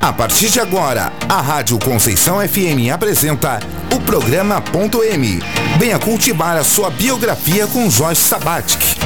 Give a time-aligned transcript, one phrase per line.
[0.00, 3.60] A partir de agora, a Rádio Conceição FM apresenta
[3.94, 5.38] o programa Ponto M.
[5.78, 8.96] Venha cultivar a sua biografia com Joyce Sabatic.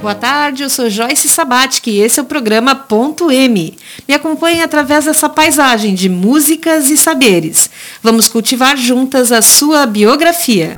[0.00, 3.78] Boa tarde, eu sou Joyce Sabatic e esse é o programa Ponto M.
[4.08, 7.70] Me acompanhe através dessa paisagem de músicas e saberes.
[8.02, 10.76] Vamos cultivar juntas a sua biografia.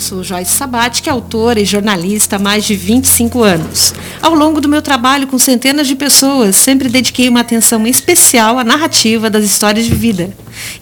[0.00, 3.94] Sou Joyce Sabat, que é autora e jornalista há mais de 25 anos.
[4.22, 8.64] Ao longo do meu trabalho com centenas de pessoas, sempre dediquei uma atenção especial à
[8.64, 10.30] narrativa das histórias de vida.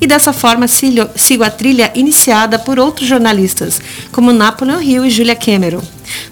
[0.01, 3.81] E dessa forma sigo a trilha iniciada por outros jornalistas,
[4.13, 5.83] como Napoleon Hill e Julia Cameron.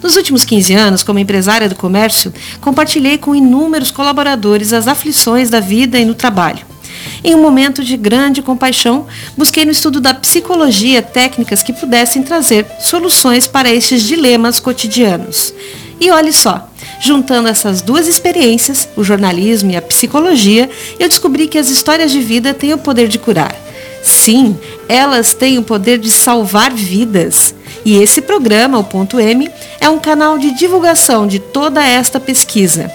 [0.03, 5.61] Nos últimos 15 anos, como empresária do comércio, compartilhei com inúmeros colaboradores as aflições da
[5.61, 6.76] vida e no trabalho.
[7.23, 12.67] Em um momento de grande compaixão, busquei no estudo da psicologia técnicas que pudessem trazer
[12.81, 15.53] soluções para estes dilemas cotidianos.
[16.01, 16.69] E olhe só,
[17.01, 22.21] juntando essas duas experiências, o jornalismo e a psicologia, eu descobri que as histórias de
[22.21, 23.55] vida têm o poder de curar.
[24.03, 24.57] Sim,
[24.89, 27.55] elas têm o poder de salvar vidas.
[27.85, 32.91] E esse programa, o Ponto M, é um canal de divulgação de toda esta pesquisa.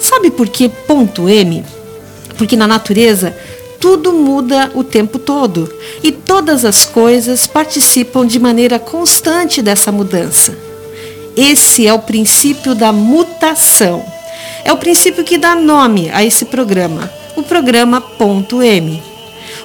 [0.00, 1.64] Sabe por que ponto M?
[2.36, 3.36] Porque na natureza
[3.84, 5.70] tudo muda o tempo todo
[6.02, 10.56] e todas as coisas participam de maneira constante dessa mudança.
[11.36, 14.02] Esse é o princípio da mutação.
[14.64, 19.02] É o princípio que dá nome a esse programa, o programa Ponto M.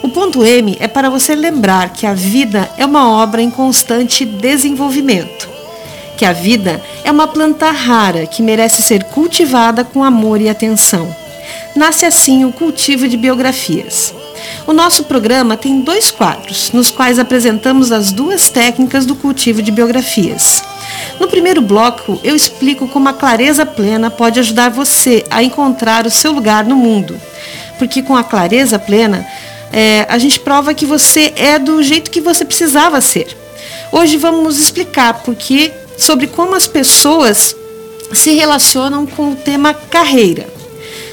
[0.03, 4.25] O ponto M é para você lembrar que a vida é uma obra em constante
[4.25, 5.47] desenvolvimento,
[6.17, 11.28] que a vida é uma planta rara que merece ser cultivada com amor e atenção
[11.75, 14.13] nasce assim o cultivo de biografias.
[14.65, 19.71] O nosso programa tem dois quadros, nos quais apresentamos as duas técnicas do cultivo de
[19.71, 20.63] biografias.
[21.19, 26.11] No primeiro bloco, eu explico como a clareza plena pode ajudar você a encontrar o
[26.11, 27.19] seu lugar no mundo.
[27.77, 29.25] Porque com a clareza plena,
[29.71, 33.35] é, a gente prova que você é do jeito que você precisava ser.
[33.91, 37.55] Hoje vamos explicar porque sobre como as pessoas
[38.13, 40.58] se relacionam com o tema carreira.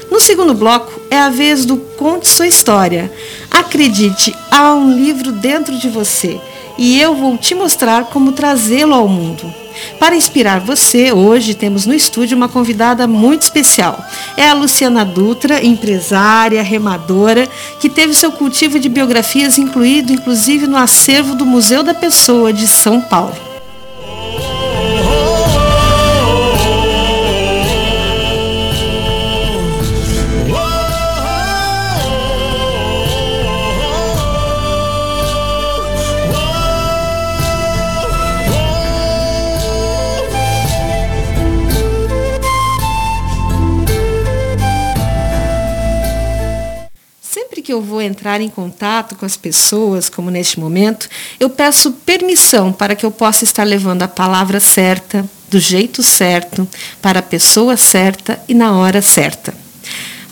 [0.09, 3.11] No segundo bloco é a vez do Conte Sua História.
[3.51, 6.39] Acredite, há um livro dentro de você
[6.77, 9.53] e eu vou te mostrar como trazê-lo ao mundo.
[9.99, 14.03] Para inspirar você, hoje temos no estúdio uma convidada muito especial.
[14.35, 17.47] É a Luciana Dutra, empresária, remadora,
[17.79, 22.67] que teve seu cultivo de biografias incluído inclusive no acervo do Museu da Pessoa de
[22.67, 23.46] São Paulo.
[48.07, 51.07] Entrar em contato com as pessoas, como neste momento,
[51.39, 56.67] eu peço permissão para que eu possa estar levando a palavra certa, do jeito certo,
[57.01, 59.53] para a pessoa certa e na hora certa.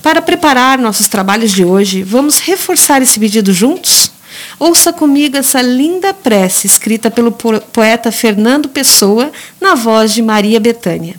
[0.01, 4.11] Para preparar nossos trabalhos de hoje, vamos reforçar esse pedido juntos?
[4.59, 11.15] Ouça comigo essa linda prece escrita pelo poeta Fernando Pessoa na voz de Maria Betânia.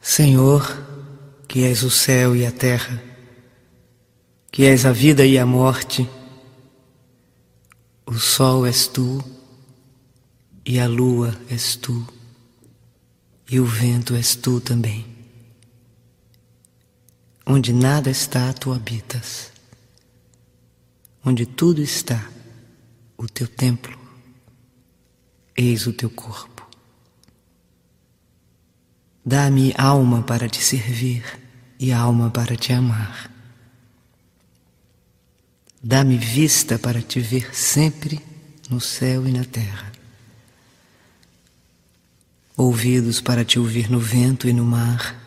[0.00, 0.78] Senhor,
[1.46, 3.07] que és o céu e a terra,
[4.58, 6.10] que és a vida e a morte.
[8.04, 9.22] O sol és tu,
[10.66, 12.04] e a lua és tu,
[13.48, 15.06] e o vento és tu também.
[17.46, 19.52] Onde nada está, tu habitas.
[21.24, 22.28] Onde tudo está,
[23.16, 23.96] o teu templo,
[25.56, 26.68] eis o teu corpo.
[29.24, 31.22] Dá-me alma para te servir
[31.78, 33.37] e alma para te amar.
[35.90, 38.20] Dá-me vista para te ver sempre
[38.68, 39.90] no céu e na terra.
[42.54, 45.18] Ouvidos para te ouvir no vento e no mar,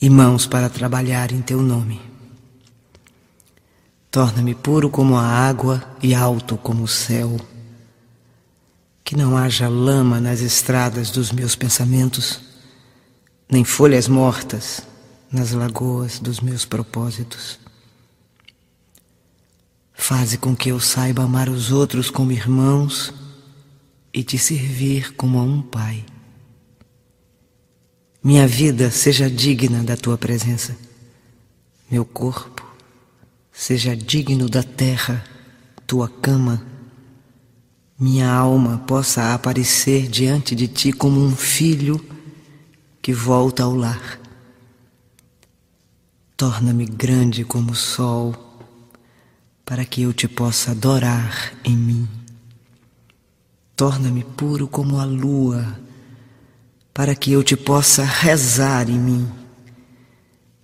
[0.00, 2.00] e mãos para trabalhar em teu nome.
[4.10, 7.38] Torna-me puro como a água e alto como o céu.
[9.04, 12.40] Que não haja lama nas estradas dos meus pensamentos,
[13.50, 14.80] nem folhas mortas
[15.30, 17.60] nas lagoas dos meus propósitos.
[20.00, 23.12] Faze com que eu saiba amar os outros como irmãos
[24.14, 26.02] e te servir como a um pai.
[28.24, 30.74] Minha vida seja digna da tua presença,
[31.88, 32.66] meu corpo
[33.52, 35.22] seja digno da terra,
[35.86, 36.64] tua cama,
[37.96, 42.02] minha alma possa aparecer diante de ti como um filho
[43.02, 44.18] que volta ao lar.
[46.38, 48.49] Torna-me grande como o sol,
[49.70, 52.08] para que eu te possa adorar em mim.
[53.76, 55.78] Torna-me puro como a lua,
[56.92, 59.30] para que eu te possa rezar em mim.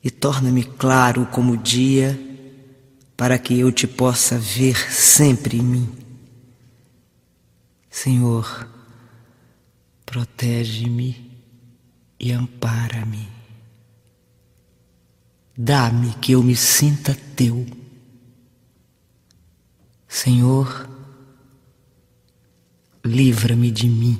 [0.02, 2.18] E torna-me claro como o dia,
[3.16, 5.88] para que eu te possa ver sempre em mim.
[7.88, 8.68] Senhor,
[10.04, 11.30] protege-me
[12.18, 13.28] e ampara-me.
[15.56, 17.85] Dá-me que eu me sinta teu.
[20.16, 20.88] Senhor,
[23.04, 24.18] livra-me de mim.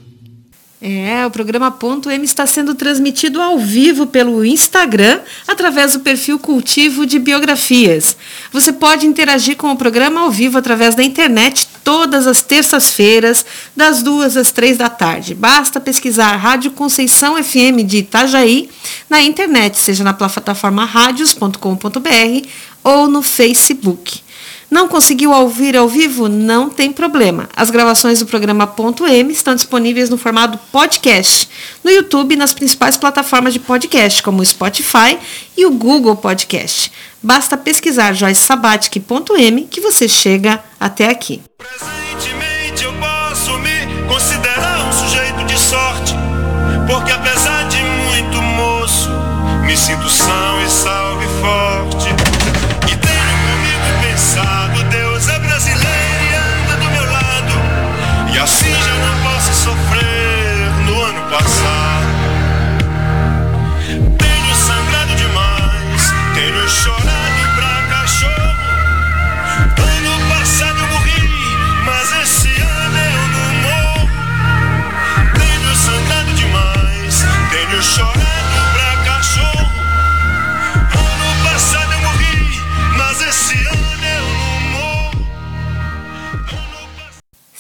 [0.79, 6.39] É, o programa Ponto M está sendo transmitido ao vivo pelo Instagram, através do perfil
[6.39, 8.15] Cultivo de Biografias.
[8.53, 14.03] Você pode interagir com o programa ao vivo através da internet todas as terças-feiras, das
[14.03, 15.35] duas às três da tarde.
[15.35, 18.69] Basta pesquisar Rádio Conceição FM de Itajaí
[19.09, 22.49] na internet, seja na plataforma radios.com.br
[22.85, 24.26] ou no Facebook.
[24.71, 26.29] Não conseguiu ouvir ao vivo?
[26.29, 27.49] Não tem problema.
[27.55, 31.49] As gravações do programa Ponto M estão disponíveis no formato podcast,
[31.85, 35.19] no YouTube e nas principais plataformas de podcast, como o Spotify
[35.57, 36.91] e o Google Podcast.
[37.23, 41.41] Basta pesquisar joycesabatic.m que você chega até aqui.
[41.59, 46.15] Presentemente eu posso me considerar um sujeito de sorte,
[46.89, 49.11] porque apesar de muito moço,
[49.65, 51.06] me sinto são e salve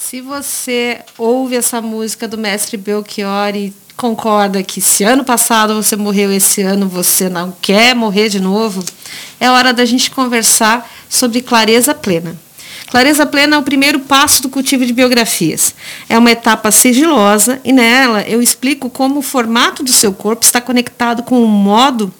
[0.08, 5.97] Se você ouve essa música do mestre Belchior e concorda que se ano passado você
[5.97, 8.85] morreu, esse ano você não quer morrer de novo,
[9.41, 12.38] é hora da gente conversar sobre clareza plena.
[12.87, 15.75] Clareza plena é o primeiro passo do cultivo de biografias.
[16.09, 20.61] É uma etapa sigilosa e nela eu explico como o formato do seu corpo está
[20.61, 22.14] conectado com o modo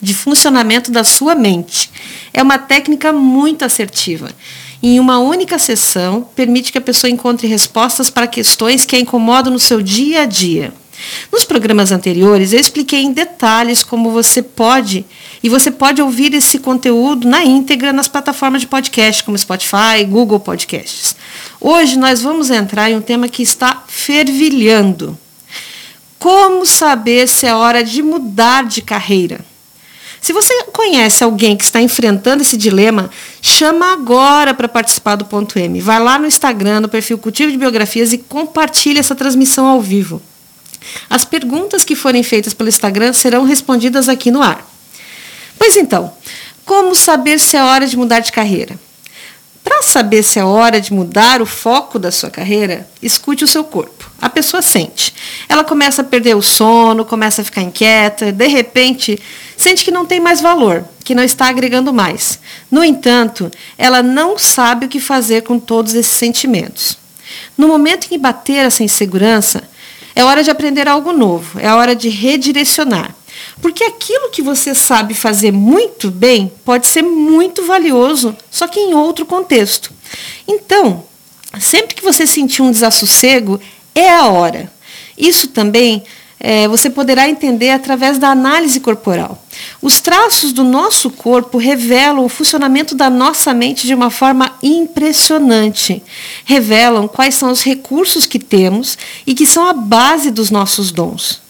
[0.00, 1.90] de funcionamento da sua mente.
[2.32, 4.30] É uma técnica muito assertiva.
[4.82, 9.52] Em uma única sessão, permite que a pessoa encontre respostas para questões que a incomodam
[9.52, 10.72] no seu dia a dia.
[11.32, 15.04] Nos programas anteriores, eu expliquei em detalhes como você pode,
[15.42, 20.40] e você pode ouvir esse conteúdo na íntegra nas plataformas de podcast, como Spotify, Google
[20.40, 21.16] Podcasts.
[21.60, 25.18] Hoje nós vamos entrar em um tema que está fervilhando.
[26.18, 29.44] Como saber se é hora de mudar de carreira?
[30.26, 33.08] Se você conhece alguém que está enfrentando esse dilema,
[33.40, 35.80] chama agora para participar do Ponto M.
[35.80, 40.20] Vai lá no Instagram, no perfil Cultivo de Biografias e compartilhe essa transmissão ao vivo.
[41.08, 44.68] As perguntas que forem feitas pelo Instagram serão respondidas aqui no ar.
[45.56, 46.12] Pois então,
[46.64, 48.76] como saber se é hora de mudar de carreira?
[49.66, 53.64] Para saber se é hora de mudar o foco da sua carreira, escute o seu
[53.64, 54.08] corpo.
[54.22, 55.12] A pessoa sente.
[55.48, 59.18] Ela começa a perder o sono, começa a ficar inquieta, de repente
[59.56, 62.38] sente que não tem mais valor, que não está agregando mais.
[62.70, 66.96] No entanto, ela não sabe o que fazer com todos esses sentimentos.
[67.58, 69.68] No momento em que bater essa insegurança,
[70.14, 73.12] é hora de aprender algo novo, é hora de redirecionar.
[73.60, 78.94] Porque aquilo que você sabe fazer muito bem pode ser muito valioso, só que em
[78.94, 79.92] outro contexto.
[80.46, 81.04] Então,
[81.58, 83.60] sempre que você sentir um desassossego,
[83.94, 84.70] é a hora.
[85.16, 86.04] Isso também
[86.38, 89.42] é, você poderá entender através da análise corporal.
[89.80, 96.02] Os traços do nosso corpo revelam o funcionamento da nossa mente de uma forma impressionante.
[96.44, 101.45] Revelam quais são os recursos que temos e que são a base dos nossos dons.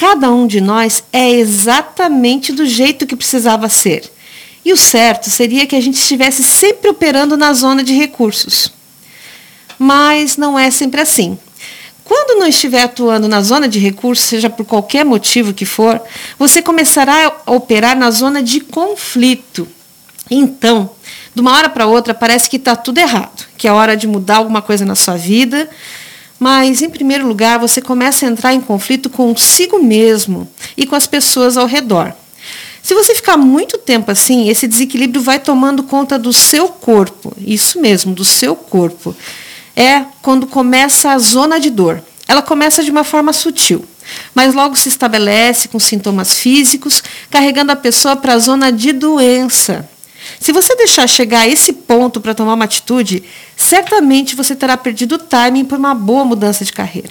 [0.00, 4.10] Cada um de nós é exatamente do jeito que precisava ser.
[4.64, 8.72] E o certo seria que a gente estivesse sempre operando na zona de recursos.
[9.78, 11.38] Mas não é sempre assim.
[12.02, 16.00] Quando não estiver atuando na zona de recurso, seja por qualquer motivo que for,
[16.38, 19.68] você começará a operar na zona de conflito.
[20.30, 20.88] Então,
[21.34, 24.36] de uma hora para outra, parece que está tudo errado, que é hora de mudar
[24.36, 25.68] alguma coisa na sua vida.
[26.40, 31.06] Mas, em primeiro lugar, você começa a entrar em conflito consigo mesmo e com as
[31.06, 32.14] pessoas ao redor.
[32.82, 37.36] Se você ficar muito tempo assim, esse desequilíbrio vai tomando conta do seu corpo.
[37.38, 39.14] Isso mesmo, do seu corpo.
[39.76, 42.02] É quando começa a zona de dor.
[42.26, 43.84] Ela começa de uma forma sutil,
[44.34, 49.86] mas logo se estabelece com sintomas físicos, carregando a pessoa para a zona de doença.
[50.38, 53.24] Se você deixar chegar a esse ponto para tomar uma atitude,
[53.56, 57.10] certamente você terá perdido o timing por uma boa mudança de carreira.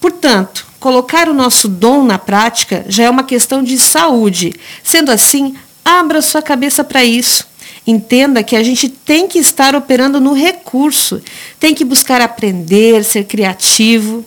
[0.00, 4.52] Portanto, colocar o nosso dom na prática já é uma questão de saúde.
[4.82, 5.54] Sendo assim,
[5.84, 7.46] abra sua cabeça para isso.
[7.86, 11.22] Entenda que a gente tem que estar operando no recurso,
[11.60, 14.24] tem que buscar aprender, ser criativo,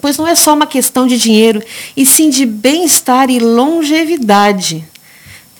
[0.00, 1.62] pois não é só uma questão de dinheiro,
[1.96, 4.84] e sim de bem-estar e longevidade.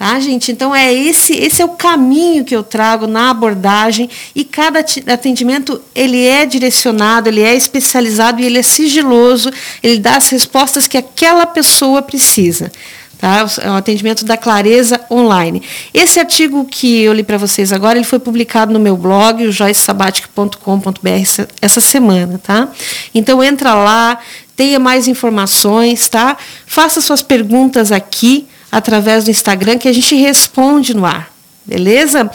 [0.03, 0.51] Tá, gente?
[0.51, 5.81] Então é esse, esse é o caminho que eu trago na abordagem e cada atendimento
[5.95, 10.99] ele é direcionado, ele é especializado e ele é sigiloso, ele dá as respostas que
[10.99, 12.73] aquela pessoa precisa.
[13.17, 13.47] Tá?
[13.61, 15.63] É o atendimento da Clareza Online.
[15.95, 19.53] Esse artigo que eu li para vocês agora, ele foi publicado no meu blog, o
[19.53, 22.69] joycesabatic.com.br, essa semana, tá?
[23.15, 24.19] Então entra lá,
[24.57, 26.37] tenha mais informações, tá?
[26.67, 31.31] Faça suas perguntas aqui, através do Instagram que a gente responde no ar.
[31.65, 32.29] Beleza?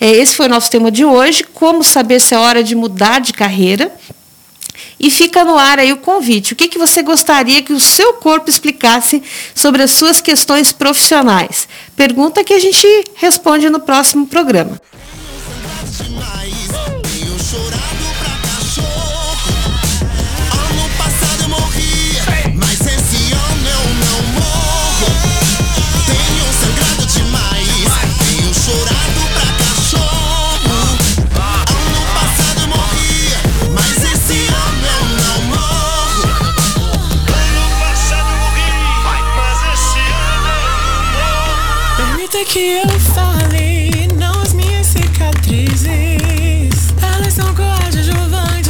[0.00, 1.44] É, esse foi o nosso tema de hoje.
[1.54, 3.90] Como saber se é hora de mudar de carreira?
[4.98, 6.52] E fica no ar aí o convite.
[6.52, 9.22] O que, que você gostaria que o seu corpo explicasse
[9.54, 11.68] sobre as suas questões profissionais?
[11.96, 14.78] Pergunta que a gente responde no próximo programa.
[42.54, 42.86] Que eu
[44.16, 45.88] não as minhas cicatrizes.
[47.02, 47.52] Elas são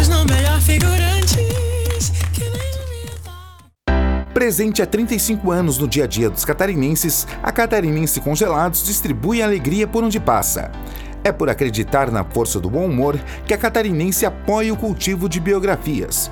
[0.08, 2.10] não melhor figurantes.
[2.32, 2.50] Que
[4.32, 9.86] Presente há 35 anos no dia a dia dos catarinenses, a Catarinense Congelados distribui alegria
[9.86, 10.72] por onde passa.
[11.22, 15.38] É por acreditar na força do bom humor que a catarinense apoia o cultivo de
[15.38, 16.30] biografias.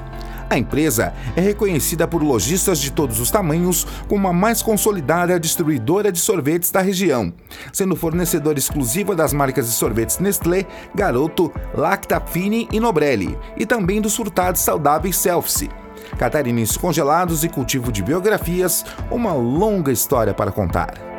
[0.53, 6.13] A empresa é reconhecida por lojistas de todos os tamanhos como a mais consolidada distribuidora
[6.13, 7.33] de sorvetes da região,
[7.73, 13.99] sendo fornecedora exclusiva das marcas de sorvetes Nestlé, Garoto, Lacta Fine e Nobrelli, e também
[13.99, 15.71] dos furtados saudáveis Selfie.
[16.19, 21.12] Catarinenses congelados e cultivo de biografias, uma longa história para contar.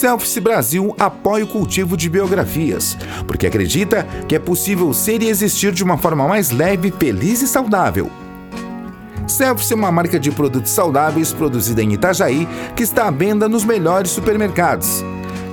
[0.00, 5.72] Selfies Brasil apoia o cultivo de biografias, porque acredita que é possível ser e existir
[5.72, 8.10] de uma forma mais leve, feliz e saudável.
[9.26, 13.62] Selfies é uma marca de produtos saudáveis produzida em Itajaí que está à venda nos
[13.62, 15.04] melhores supermercados.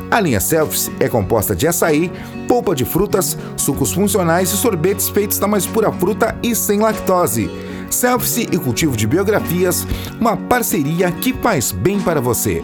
[0.10, 2.10] A linha Selfies é composta de açaí,
[2.48, 7.52] polpa de frutas, sucos funcionais e sorvetes feitos da mais pura fruta e sem lactose.
[7.90, 9.86] Selfies e cultivo de biografias,
[10.18, 12.64] uma parceria que faz bem para você.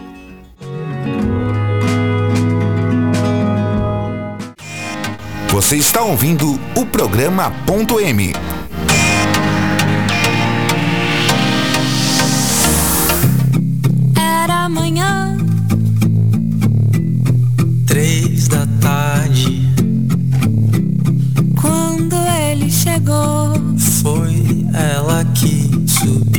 [5.54, 8.32] Você está ouvindo o programa Ponto M.
[14.16, 15.36] Era amanhã,
[17.86, 19.72] três da tarde.
[21.62, 22.16] Quando
[22.50, 23.54] ele chegou,
[24.02, 26.33] foi ela que subiu.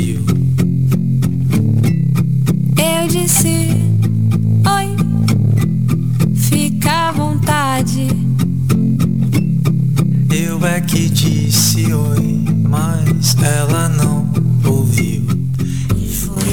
[10.64, 14.30] É que disse oi, mas ela não
[14.64, 15.24] ouviu.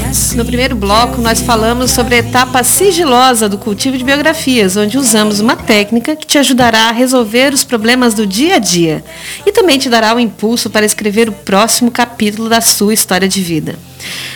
[0.09, 0.37] Assim.
[0.37, 5.40] No primeiro bloco, nós falamos sobre a etapa sigilosa do cultivo de biografias, onde usamos
[5.40, 9.04] uma técnica que te ajudará a resolver os problemas do dia a dia
[9.47, 13.42] e também te dará o impulso para escrever o próximo capítulo da sua história de
[13.42, 13.78] vida.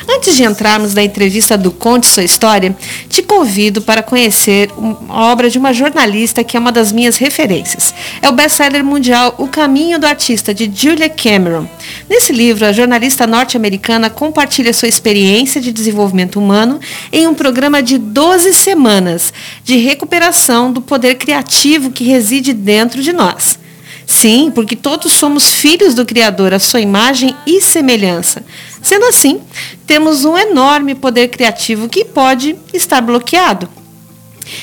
[0.08, 2.76] Antes de entrarmos na entrevista do Conte Sua História,
[3.08, 7.92] te convido para conhecer uma obra de uma jornalista que é uma das minhas referências.
[8.23, 11.68] É o best-seller mundial O Caminho do Artista, de Julia Cameron.
[12.08, 16.80] Nesse livro, a jornalista norte-americana compartilha sua experiência de desenvolvimento humano
[17.12, 19.32] em um programa de 12 semanas
[19.64, 23.58] de recuperação do poder criativo que reside dentro de nós.
[24.06, 28.44] Sim, porque todos somos filhos do Criador, a sua imagem e semelhança.
[28.87, 29.40] Sendo assim,
[29.85, 33.69] temos um enorme poder criativo que pode estar bloqueado.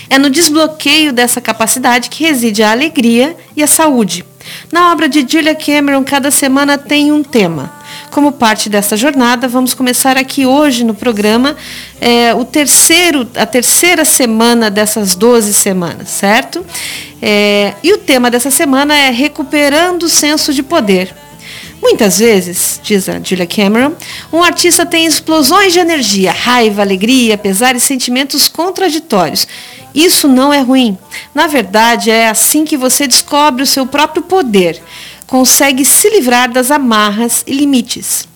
[0.10, 4.24] É no desbloqueio dessa capacidade que reside a alegria e a saúde.
[4.72, 7.74] Na obra de Julia Cameron, cada semana tem um tema.
[8.12, 11.58] Como parte dessa jornada, vamos começar aqui hoje no programa
[12.00, 16.66] é, o terceiro, a terceira semana dessas 12 semanas, certo?
[17.22, 21.14] É, e o tema dessa semana é Recuperando o Senso de Poder.
[21.84, 23.92] Muitas vezes, diz a Julia Cameron,
[24.32, 29.46] um artista tem explosões de energia, raiva, alegria, pesar e sentimentos contraditórios.
[29.94, 30.98] Isso não é ruim.
[31.36, 34.82] Na verdade, é assim que você descobre o seu próprio poder,
[35.28, 38.30] consegue se livrar das amarras e limites.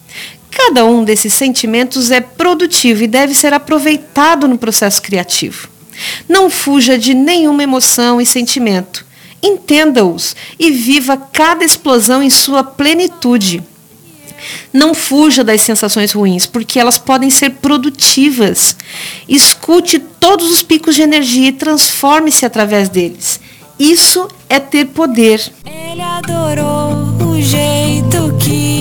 [0.52, 5.70] Cada um desses sentimentos é produtivo e deve ser aproveitado no processo criativo.
[6.28, 9.07] Não fuja de nenhuma emoção e sentimento.
[9.42, 13.64] Entenda-os e viva cada explosão em sua plenitude.
[14.72, 18.76] Não fuja das sensações ruins, porque elas podem ser produtivas.
[19.28, 23.40] Escute todos os picos de energia e transforme-se através deles.
[23.80, 25.42] Isso é ter poder.
[25.66, 28.77] Ele adorou o jeito que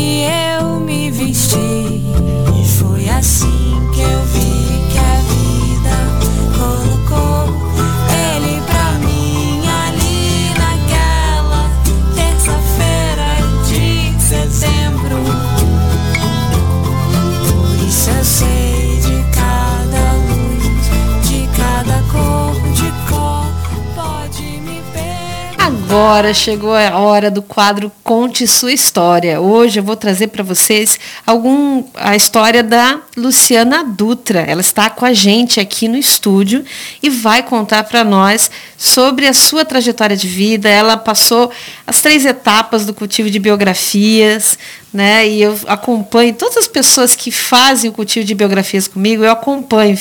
[25.88, 29.40] Agora chegou a hora do quadro Conte Sua História.
[29.40, 34.40] Hoje eu vou trazer para vocês algum a história da Luciana Dutra.
[34.40, 36.64] Ela está com a gente aqui no estúdio
[37.00, 40.68] e vai contar para nós sobre a sua trajetória de vida.
[40.68, 41.52] Ela passou
[41.86, 44.58] as três etapas do cultivo de biografias,
[44.92, 45.28] né?
[45.28, 49.96] E eu acompanho todas as pessoas que fazem o cultivo de biografias comigo, eu acompanho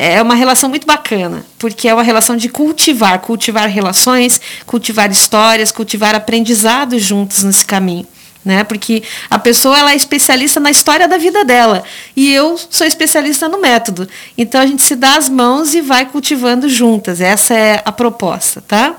[0.00, 5.72] é uma relação muito bacana, porque é uma relação de cultivar, cultivar relações, cultivar histórias,
[5.72, 8.06] cultivar aprendizados juntos nesse caminho.
[8.48, 8.64] Né?
[8.64, 11.84] Porque a pessoa ela é especialista na história da vida dela
[12.16, 14.08] e eu sou especialista no método.
[14.38, 17.20] Então a gente se dá as mãos e vai cultivando juntas.
[17.20, 18.94] Essa é a proposta, tá?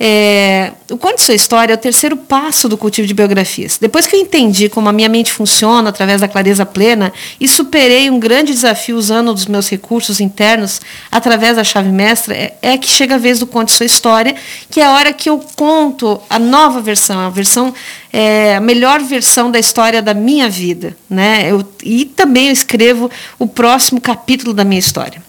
[0.00, 3.78] É, o Conte Sua História é o terceiro passo do cultivo de biografias.
[3.78, 8.10] Depois que eu entendi como a minha mente funciona através da clareza plena e superei
[8.10, 12.90] um grande desafio usando os meus recursos internos através da chave mestra, é, é que
[12.90, 14.34] chega a vez do Conte Sua História,
[14.68, 17.72] que é a hora que eu conto a nova versão, a versão
[18.12, 21.50] é, a melhor versão da história da minha vida, né?
[21.50, 25.22] Eu, e também eu escrevo o próximo capítulo da minha história.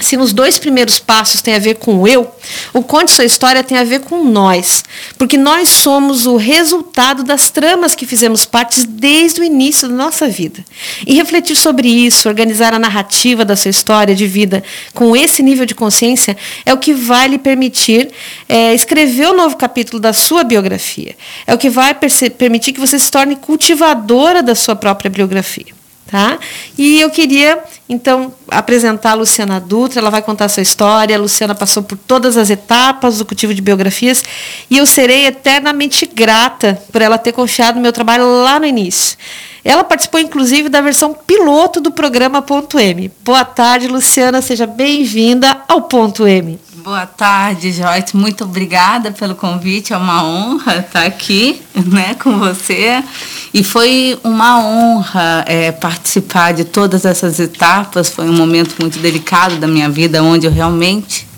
[0.00, 2.30] Se nos dois primeiros passos tem a ver com eu,
[2.72, 4.82] o Conte Sua História tem a ver com nós.
[5.18, 10.28] Porque nós somos o resultado das tramas que fizemos parte desde o início da nossa
[10.28, 10.64] vida.
[11.06, 15.66] E refletir sobre isso, organizar a narrativa da sua história de vida com esse nível
[15.66, 18.10] de consciência, é o que vai lhe permitir
[18.48, 21.14] é, escrever o novo capítulo da sua biografia.
[21.46, 25.79] É o que vai permitir que você se torne cultivadora da sua própria biografia.
[26.10, 26.40] Tá?
[26.76, 31.14] E eu queria, então, apresentar a Luciana Dutra, ela vai contar a sua história.
[31.14, 34.24] A Luciana passou por todas as etapas do cultivo de biografias
[34.68, 39.16] e eu serei eternamente grata por ela ter confiado no meu trabalho lá no início.
[39.64, 43.10] Ela participou, inclusive, da versão piloto do programa Ponto M.
[43.22, 46.58] Boa tarde, Luciana, seja bem-vinda ao Ponto M.
[46.82, 48.16] Boa tarde, Joyce.
[48.16, 49.92] Muito obrigada pelo convite.
[49.92, 53.04] É uma honra estar aqui né, com você.
[53.52, 58.08] E foi uma honra é, participar de todas essas etapas.
[58.08, 61.28] Foi um momento muito delicado da minha vida, onde eu realmente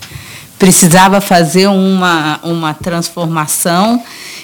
[0.57, 4.01] precisava fazer uma, uma transformação.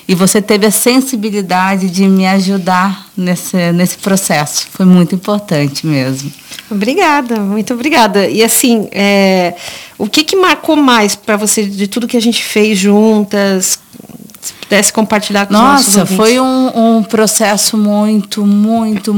[0.09, 4.67] E você teve a sensibilidade de me ajudar nesse, nesse processo.
[4.71, 6.33] Foi muito importante mesmo.
[6.67, 8.27] Obrigada, muito obrigada.
[8.27, 9.53] E assim, é,
[9.99, 13.77] o que, que marcou mais para você de tudo que a gente fez juntas?
[14.41, 16.17] Se pudesse compartilhar com Nossa, os nossos ouvintes.
[16.17, 19.13] foi um, um processo muito, muito,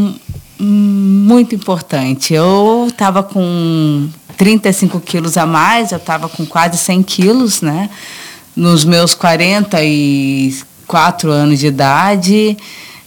[0.59, 2.33] muito importante.
[2.33, 7.89] Eu estava com 35 quilos a mais, eu estava com quase 100 quilos, né?
[8.53, 9.13] Nos meus
[10.91, 12.57] 44 anos de idade.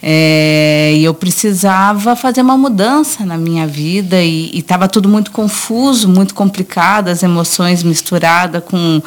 [0.03, 6.09] É, e eu precisava fazer uma mudança na minha vida e estava tudo muito confuso,
[6.09, 9.03] muito complicado, as emoções misturadas com,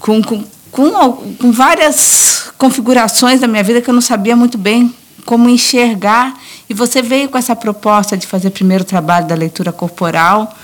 [0.00, 4.92] com, com, com, com várias configurações da minha vida que eu não sabia muito bem
[5.24, 6.34] como enxergar.
[6.68, 10.56] E você veio com essa proposta de fazer primeiro o trabalho da leitura corporal,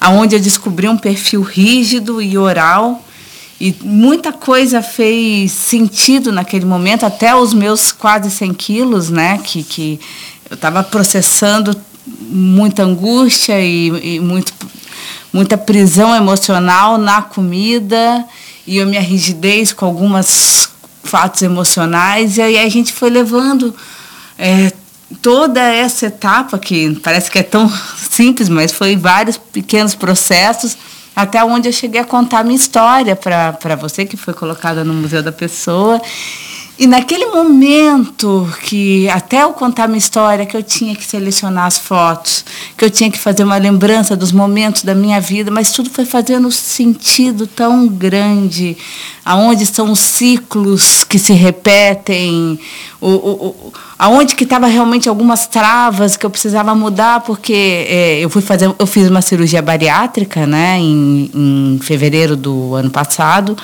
[0.00, 3.02] aonde eu descobri um perfil rígido e oral
[3.60, 9.38] E muita coisa fez sentido naquele momento, até os meus quase 100 quilos, né?
[9.38, 10.00] Que, que
[10.50, 11.74] eu estava processando
[12.06, 14.52] muita angústia e, e muito,
[15.32, 18.24] muita prisão emocional na comida
[18.66, 20.68] e a minha rigidez com algumas
[21.02, 22.36] fatos emocionais.
[22.36, 23.74] E aí a gente foi levando
[24.38, 24.70] é,
[25.22, 27.72] toda essa etapa, que parece que é tão
[28.10, 30.76] simples, mas foi vários pequenos processos
[31.16, 35.22] até onde eu cheguei a contar minha história para você, que foi colocada no Museu
[35.22, 35.98] da Pessoa.
[36.78, 41.78] E naquele momento que, até eu contar minha história, que eu tinha que selecionar as
[41.78, 42.44] fotos,
[42.76, 46.04] que eu tinha que fazer uma lembrança dos momentos da minha vida, mas tudo foi
[46.04, 48.76] fazendo sentido tão grande,
[49.24, 52.60] aonde estão os ciclos que se repetem,
[53.00, 58.18] o, o, o aonde que estava realmente algumas travas que eu precisava mudar, porque é,
[58.20, 63.56] eu fui fazer, eu fiz uma cirurgia bariátrica, né, em, em fevereiro do ano passado.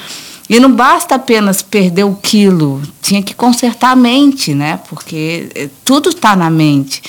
[0.48, 4.80] E não basta apenas perder o quilo, tinha que consertar a mente, né?
[4.88, 7.02] Porque eh, tudo está na mente.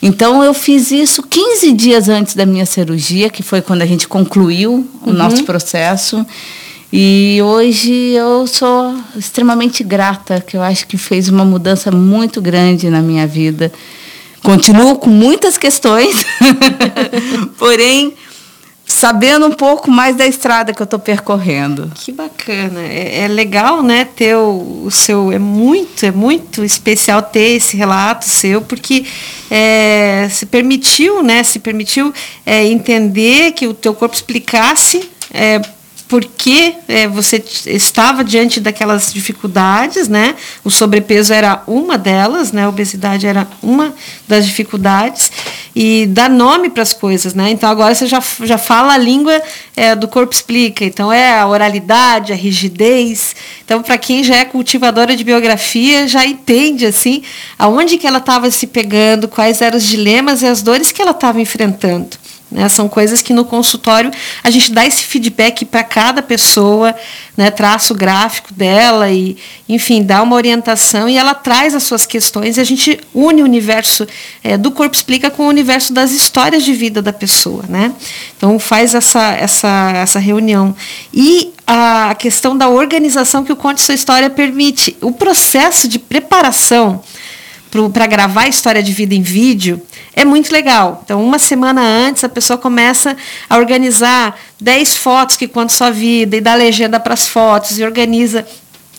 [0.00, 4.06] Então eu fiz isso 15 dias antes da minha cirurgia, que foi quando a gente
[4.06, 5.12] concluiu o uhum.
[5.12, 6.24] nosso processo.
[6.92, 12.88] E hoje eu sou extremamente grata, que eu acho que fez uma mudança muito grande
[12.88, 13.72] na minha vida.
[14.42, 16.24] Continuo com muitas questões,
[17.58, 18.14] porém
[18.88, 21.92] sabendo um pouco mais da estrada que eu estou percorrendo.
[21.94, 22.80] Que bacana.
[22.80, 25.30] É, é, legal, né, ter o, o, seu.
[25.30, 29.04] É muito, é muito especial ter esse relato seu, porque
[29.50, 31.42] é, se permitiu, né?
[31.42, 32.12] Se permitiu
[32.46, 35.08] é, entender que o teu corpo explicasse.
[36.08, 40.34] Porque é, você estava diante daquelas dificuldades, né?
[40.64, 42.64] O sobrepeso era uma delas, né?
[42.64, 43.94] A obesidade era uma
[44.26, 45.30] das dificuldades
[45.76, 47.50] e dá nome para as coisas, né?
[47.50, 49.40] Então agora você já, já fala a língua
[49.76, 50.82] é, do corpo explica.
[50.82, 53.36] Então é a oralidade, a rigidez.
[53.62, 57.22] Então para quem já é cultivadora de biografia já entende assim
[57.58, 61.10] aonde que ela estava se pegando, quais eram os dilemas e as dores que ela
[61.10, 62.16] estava enfrentando.
[62.50, 62.68] Né?
[62.68, 64.10] São coisas que no consultório
[64.42, 66.94] a gente dá esse feedback para cada pessoa,
[67.36, 67.50] né?
[67.50, 69.36] traça o gráfico dela e,
[69.68, 73.44] enfim, dá uma orientação e ela traz as suas questões e a gente une o
[73.44, 74.06] universo
[74.42, 77.64] é, do Corpo Explica com o universo das histórias de vida da pessoa.
[77.68, 77.92] Né?
[78.36, 80.74] Então faz essa, essa, essa reunião.
[81.12, 84.96] E a questão da organização que o Conte Sua História permite.
[85.02, 87.02] O processo de preparação
[87.92, 89.80] para gravar a história de vida em vídeo
[90.14, 91.02] é muito legal.
[91.04, 93.16] Então, uma semana antes, a pessoa começa
[93.48, 97.84] a organizar 10 fotos que contam sua vida e dá legenda para as fotos e
[97.84, 98.46] organiza.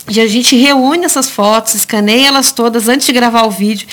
[0.10, 3.88] E a gente reúne essas fotos, escaneia elas todas antes de gravar o vídeo.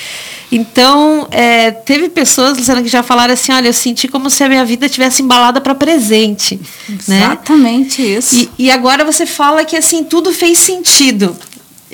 [0.50, 4.48] Então, é, teve pessoas, Luciana, que já falaram assim: olha, eu senti como se a
[4.48, 6.60] minha vida tivesse embalada para presente.
[7.06, 7.18] Né?
[7.18, 8.08] Exatamente né?
[8.08, 8.36] isso.
[8.36, 11.36] E, e agora você fala que assim tudo fez sentido.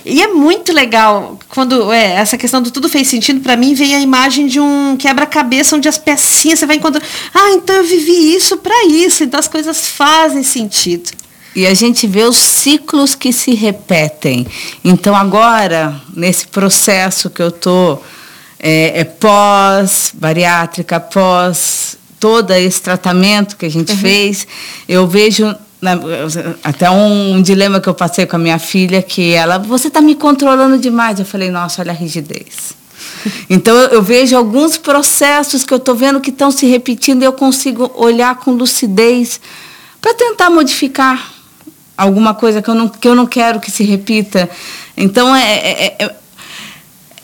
[0.05, 3.95] E é muito legal quando é, essa questão do tudo fez sentido para mim vem
[3.95, 7.07] a imagem de um quebra-cabeça onde as pecinhas você vai encontrando.
[7.33, 11.11] Ah, então eu vivi isso para isso, então as coisas fazem sentido.
[11.55, 14.47] E a gente vê os ciclos que se repetem.
[14.85, 17.99] Então agora nesse processo que eu tô
[18.59, 23.99] é, é pós bariátrica, pós todo esse tratamento que a gente uhum.
[23.99, 24.47] fez,
[24.89, 25.55] eu vejo
[26.63, 30.15] até um dilema que eu passei com a minha filha, que ela, você está me
[30.15, 31.19] controlando demais.
[31.19, 32.81] Eu falei, nossa, olha a rigidez.
[33.49, 37.25] Então eu, eu vejo alguns processos que eu estou vendo que estão se repetindo e
[37.25, 39.41] eu consigo olhar com lucidez
[40.01, 41.31] para tentar modificar
[41.97, 44.49] alguma coisa que eu, não, que eu não quero que se repita.
[44.97, 46.17] Então é, é, é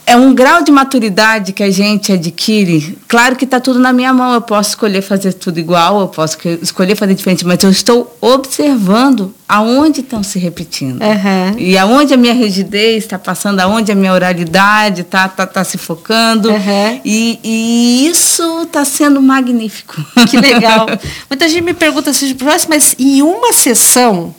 [0.08, 2.96] é um grau de maturidade que a gente adquire.
[3.06, 4.32] Claro que está tudo na minha mão.
[4.32, 9.34] Eu posso escolher fazer tudo igual, eu posso escolher fazer diferente, mas eu estou observando
[9.46, 11.02] aonde estão se repetindo.
[11.02, 11.58] Uhum.
[11.58, 15.76] E aonde a minha rigidez está passando, aonde a minha oralidade está tá, tá se
[15.76, 16.48] focando.
[16.48, 17.00] Uhum.
[17.04, 20.02] E, e, isso está sendo magnífico.
[20.30, 20.86] Que legal.
[21.28, 22.34] Muita gente me pergunta assim,
[22.66, 24.34] mas em uma sessão,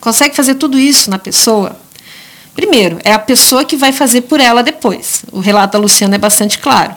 [0.00, 1.81] consegue fazer tudo isso na pessoa?
[2.54, 5.24] Primeiro, é a pessoa que vai fazer por ela depois.
[5.32, 6.94] O relato da Luciana é bastante claro.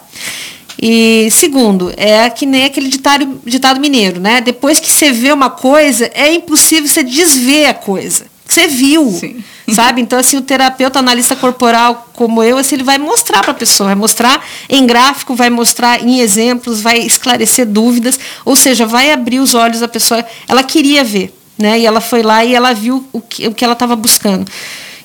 [0.81, 4.41] E segundo, é que nem aquele ditado, ditado mineiro, né?
[4.41, 8.25] Depois que você vê uma coisa, é impossível você desver a coisa.
[8.47, 9.43] Você viu, Sim.
[9.73, 10.01] sabe?
[10.01, 13.87] Então, assim, o terapeuta analista corporal como eu, assim, ele vai mostrar para a pessoa,
[13.87, 19.39] vai mostrar em gráfico, vai mostrar em exemplos, vai esclarecer dúvidas, ou seja, vai abrir
[19.39, 20.23] os olhos da pessoa.
[20.47, 21.79] Ela queria ver, né?
[21.79, 24.49] E ela foi lá e ela viu o que, o que ela estava buscando.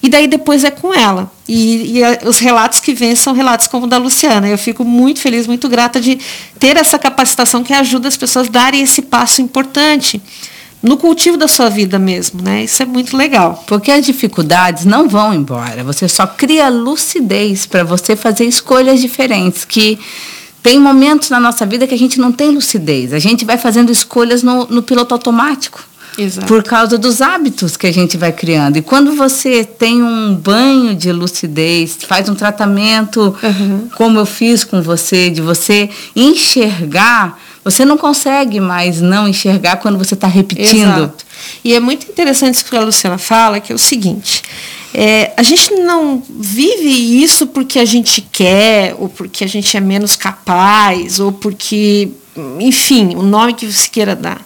[0.03, 1.31] E daí depois é com ela.
[1.47, 4.49] E, e a, os relatos que vêm são relatos como o da Luciana.
[4.49, 6.19] Eu fico muito feliz, muito grata de
[6.59, 10.21] ter essa capacitação que ajuda as pessoas a darem esse passo importante
[10.83, 12.65] no cultivo da sua vida mesmo, né?
[12.65, 13.63] Isso é muito legal.
[13.67, 15.85] Porque as dificuldades não vão embora.
[15.85, 19.65] Você só cria lucidez para você fazer escolhas diferentes.
[19.65, 19.99] Que
[20.63, 23.13] tem momentos na nossa vida que a gente não tem lucidez.
[23.13, 25.83] A gente vai fazendo escolhas no, no piloto automático.
[26.19, 26.47] Exato.
[26.47, 28.77] Por causa dos hábitos que a gente vai criando.
[28.77, 33.89] E quando você tem um banho de lucidez, faz um tratamento, Uhum.
[33.97, 39.99] como eu fiz com você, de você enxergar, você não consegue mais não enxergar quando
[39.99, 40.97] você está repetindo.
[40.99, 41.25] Exato.
[41.65, 44.43] E é muito interessante isso que a Luciana fala, que é o seguinte.
[44.93, 49.81] é, a gente não vive isso porque a gente quer, ou porque a gente é
[49.81, 52.09] menos capaz, ou porque,
[52.59, 54.41] enfim, o nome que você queira dar.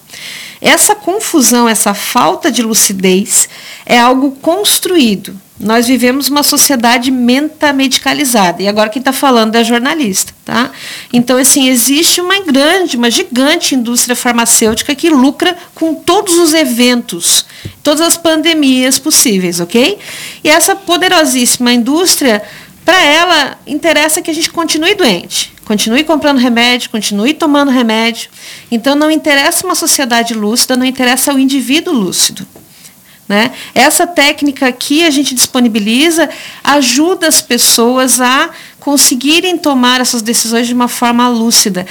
[0.64, 3.50] Essa confusão, essa falta de lucidez
[3.85, 5.38] é algo construído.
[5.61, 8.62] Nós vivemos uma sociedade mentamedicalizada.
[8.62, 10.70] E agora quem está falando é jornalista, tá?
[11.12, 17.44] Então, assim, existe uma grande, uma gigante indústria farmacêutica que lucra com todos os eventos,
[17.83, 19.98] todas as pandemias possíveis, ok?
[20.42, 22.42] E essa poderosíssima indústria,
[22.85, 25.53] para ela, interessa que a gente continue doente.
[25.64, 28.29] Continue comprando remédio, continue tomando remédio.
[28.70, 32.47] Então, não interessa uma sociedade lúcida, não interessa o indivíduo lúcido.
[33.27, 33.53] Né?
[33.75, 36.29] Essa técnica aqui a gente disponibiliza
[36.62, 41.87] ajuda as pessoas a conseguirem tomar essas decisões de uma forma lúcida,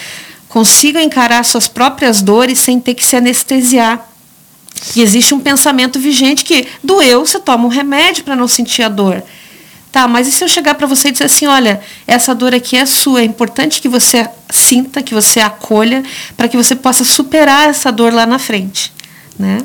[0.48, 4.08] consigam encarar suas próprias dores sem ter que se anestesiar.
[4.96, 8.90] E existe um pensamento vigente que doeu, você toma um remédio para não sentir a
[8.90, 9.24] dor.
[9.94, 12.76] Tá, mas e se eu chegar para você e dizer assim, olha, essa dor aqui
[12.76, 16.04] é sua, é importante que você sinta, que você acolha,
[16.36, 18.92] para que você possa superar essa dor lá na frente,
[19.38, 19.60] né?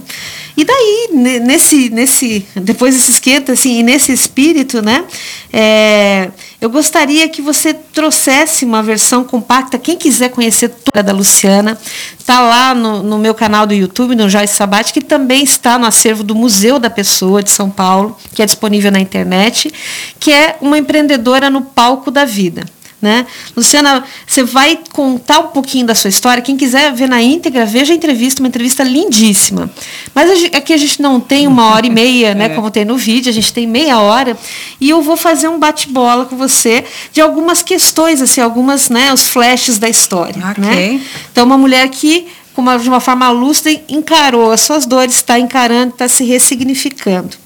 [0.56, 5.04] E daí, ne- nesse, nesse, depois desse esquenta, assim, e nesse espírito, né,
[5.52, 9.78] é, eu gostaria que você trouxesse uma versão compacta.
[9.78, 11.78] Quem quiser conhecer toda da Luciana,
[12.26, 15.86] tá lá no, no meu canal do YouTube, no Joyce Sabat, que também está no
[15.86, 19.72] acervo do Museu da Pessoa de São Paulo, que é disponível na internet,
[20.18, 22.64] que é uma empreendedora no palco da vida.
[23.00, 23.26] Né?
[23.56, 26.42] Luciana, você vai contar um pouquinho da sua história.
[26.42, 29.70] Quem quiser ver na íntegra, veja a entrevista, uma entrevista lindíssima.
[30.12, 32.48] Mas aqui a gente não tem uma hora e meia, né?
[32.58, 34.36] Como tem no vídeo, a gente tem meia hora.
[34.80, 39.28] E eu vou fazer um bate-bola com você de algumas questões, assim, algumas, né, os
[39.28, 40.42] flashes da história.
[40.50, 40.64] Ok.
[40.64, 41.00] Né?
[41.30, 45.92] Então, uma mulher que, uma- de uma forma lúcida, encarou as suas dores, está encarando,
[45.92, 47.36] está se ressignificando.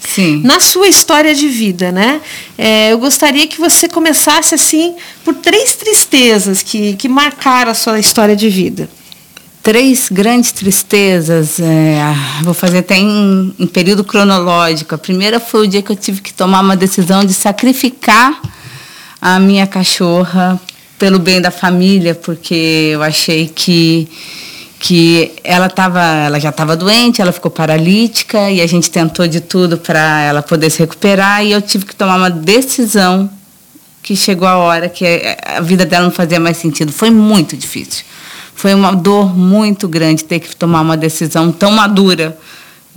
[0.00, 0.40] Sim.
[0.42, 2.20] Na sua história de vida, né?
[2.56, 7.98] É, eu gostaria que você começasse assim por três tristezas que, que marcaram a sua
[7.98, 8.88] história de vida.
[9.62, 12.00] Três grandes tristezas, é,
[12.42, 14.94] vou fazer até em, em período cronológico.
[14.94, 18.40] A primeira foi o dia que eu tive que tomar uma decisão de sacrificar
[19.20, 20.58] a minha cachorra
[20.98, 24.08] pelo bem da família, porque eu achei que
[24.80, 29.38] que ela tava, ela já estava doente, ela ficou paralítica e a gente tentou de
[29.42, 33.30] tudo para ela poder se recuperar e eu tive que tomar uma decisão
[34.02, 35.04] que chegou a hora que
[35.44, 36.90] a vida dela não fazia mais sentido.
[36.90, 38.04] Foi muito difícil.
[38.54, 42.36] Foi uma dor muito grande ter que tomar uma decisão tão madura.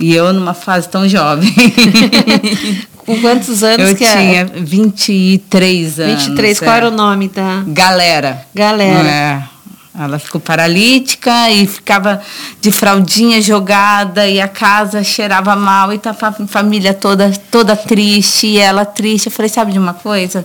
[0.00, 1.52] E eu numa fase tão jovem.
[2.96, 4.44] Com quantos anos eu que tinha é?
[4.44, 6.24] 23 anos.
[6.24, 6.58] 23.
[6.60, 6.76] Qual é.
[6.78, 8.46] era o nome da Galera.
[8.54, 9.06] galera?
[9.06, 9.53] É.
[9.96, 12.20] Ela ficou paralítica e ficava
[12.60, 18.48] de fraldinha jogada e a casa cheirava mal e tava a família toda toda triste
[18.48, 19.26] e ela triste.
[19.26, 20.44] Eu falei, sabe de uma coisa?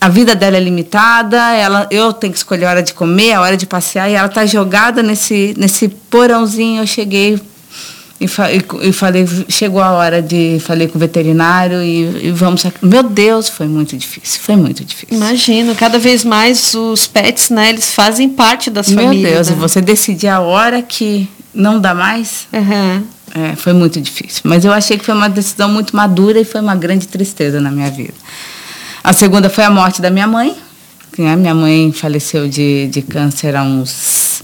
[0.00, 3.40] A vida dela é limitada, ela, eu tenho que escolher a hora de comer, a
[3.40, 6.82] hora de passear, e ela tá jogada nesse, nesse porãozinho.
[6.82, 7.40] Eu cheguei
[8.20, 12.64] e, fa- e, falei, chegou a hora de, falei com o veterinário e, e vamos.
[12.80, 15.16] Meu Deus, foi muito difícil, foi muito difícil.
[15.16, 19.48] Imagino, cada vez mais os pets, né, eles fazem parte das Meu famílias.
[19.48, 19.56] Deus, né?
[19.56, 23.02] você decidir a hora que não dá mais, Aham.
[23.34, 24.42] é, foi muito difícil.
[24.44, 27.70] Mas eu achei que foi uma decisão muito madura e foi uma grande tristeza na
[27.70, 28.14] minha vida.
[29.02, 30.56] A segunda foi a morte da minha mãe.
[31.18, 31.36] Né?
[31.36, 34.42] Minha mãe faleceu de, de câncer há uns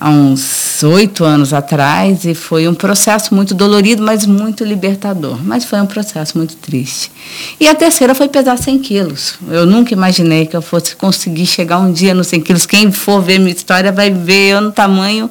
[0.00, 5.38] há uns oito anos atrás e foi um processo muito dolorido, mas muito libertador.
[5.42, 7.10] Mas foi um processo muito triste.
[7.58, 9.34] E a terceira foi pesar 100 quilos.
[9.48, 12.66] Eu nunca imaginei que eu fosse conseguir chegar um dia nos 100 quilos.
[12.66, 15.28] Quem for ver minha história vai ver eu no tamanho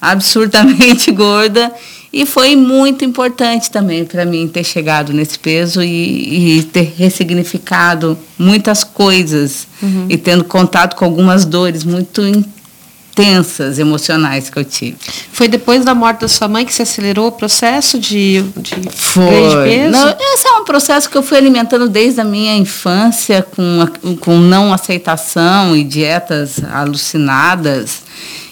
[0.00, 1.70] absurdamente gorda.
[2.12, 8.16] E foi muito importante também para mim ter chegado nesse peso e, e ter ressignificado
[8.38, 9.66] muitas coisas
[10.08, 12.55] e tendo contato com algumas dores muito intensas
[13.78, 14.96] emocionais que eu tive.
[15.32, 19.24] Foi depois da morte da sua mãe que se acelerou o processo de, de Foi.
[19.64, 19.90] peso?
[19.90, 24.16] Não, esse é um processo que eu fui alimentando desde a minha infância, com, a-
[24.20, 28.04] com não aceitação e dietas alucinadas.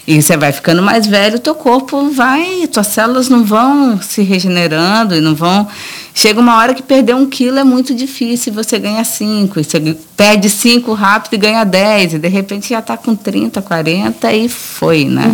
[0.07, 5.15] E você vai ficando mais velho, teu corpo vai, tuas células não vão se regenerando
[5.15, 5.67] e não vão.
[6.17, 10.49] Chega uma hora que perder um quilo é muito difícil, você ganha cinco, você perde
[10.49, 15.03] cinco rápido e ganha dez, e de repente já está com 30, 40 e foi,
[15.03, 15.29] né?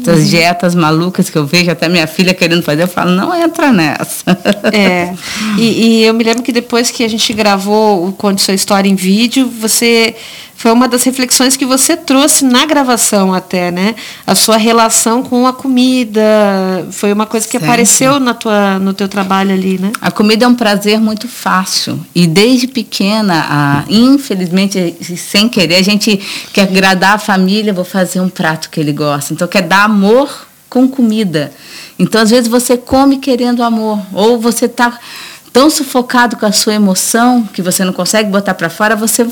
[0.00, 3.72] Essas dietas malucas que eu vejo, até minha filha querendo fazer, eu falo, não entra
[3.72, 4.38] nessa.
[4.72, 5.14] É.
[5.58, 8.88] E, e eu me lembro que depois que a gente gravou o Conte Sua História
[8.88, 10.14] em vídeo, você.
[10.54, 13.94] Foi uma das reflexões que você trouxe na gravação até, né?
[14.26, 16.20] A sua relação com a comida.
[16.90, 17.66] Foi uma coisa que Sempre.
[17.66, 19.90] apareceu na tua, no teu trabalho ali, né?
[20.02, 21.98] A comida é um prazer muito fácil.
[22.14, 26.20] E desde pequena, a, infelizmente, sem querer, a gente
[26.52, 29.32] quer agradar a família, vou fazer um prato que ele gosta.
[29.32, 31.50] Então, quer dar amor com comida.
[31.98, 33.98] Então, às vezes, você come querendo amor.
[34.12, 34.98] Ou você está
[35.54, 39.26] tão sufocado com a sua emoção que você não consegue botar para fora, você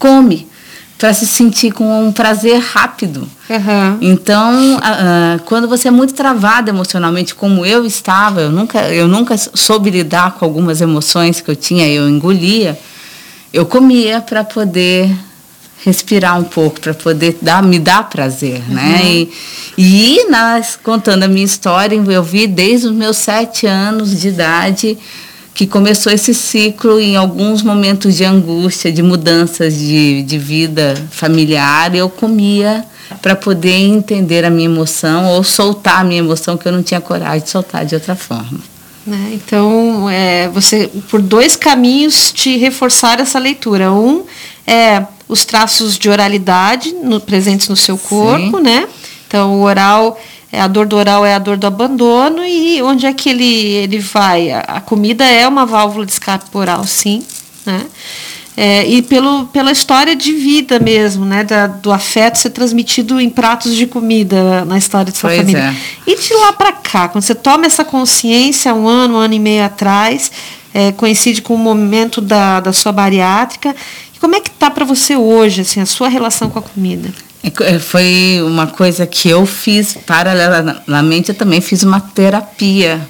[0.00, 0.48] come
[0.98, 3.28] para se sentir com um prazer rápido.
[3.50, 3.98] Aham.
[4.00, 9.36] Então, ah, quando você é muito travado emocionalmente, como eu estava, eu nunca, eu nunca
[9.36, 12.78] soube lidar com algumas emoções que eu tinha, eu engolia,
[13.52, 15.14] eu comia para poder
[15.84, 19.00] respirar um pouco, para poder dar, me dar prazer, né?
[19.04, 19.32] E,
[19.76, 24.98] e nas, contando a minha história, eu vi desde os meus sete anos de idade
[25.54, 31.94] que começou esse ciclo em alguns momentos de angústia, de mudanças de, de vida familiar,
[31.94, 32.84] eu comia
[33.22, 37.00] para poder entender a minha emoção ou soltar a minha emoção que eu não tinha
[37.00, 38.58] coragem de soltar de outra forma.
[39.06, 39.32] Né?
[39.34, 43.92] Então, é, você, por dois caminhos, te reforçar essa leitura.
[43.92, 44.24] Um
[44.66, 48.88] é os traços de oralidade no- presentes no seu corpo, né?
[49.28, 50.18] Então, o oral,
[50.60, 53.98] a dor do oral é a dor do abandono e onde é que ele, ele
[53.98, 54.50] vai?
[54.52, 57.22] A, comida é uma válvula de escape oral, sim,
[57.66, 57.84] né?
[58.56, 61.42] É, e pelo, pela história de vida mesmo, né?
[61.42, 65.74] Da- do afeto ser transmitido em pratos de comida na história de sua Pois família.
[66.06, 66.10] é.
[66.10, 69.40] E de lá para cá, quando você toma essa consciência um ano, um ano e
[69.40, 70.30] meio atrás,
[70.72, 73.74] é, coincide com o momento da, da sua bariátrica,
[74.20, 77.12] como é que tá para você hoje, assim, a sua relação com a comida?
[77.80, 83.00] Foi uma coisa que eu fiz paralelamente, eu também fiz uma terapia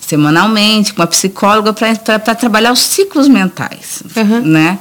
[0.00, 4.40] semanalmente com uma psicóloga para trabalhar os ciclos mentais, Uhum.
[4.40, 4.78] né?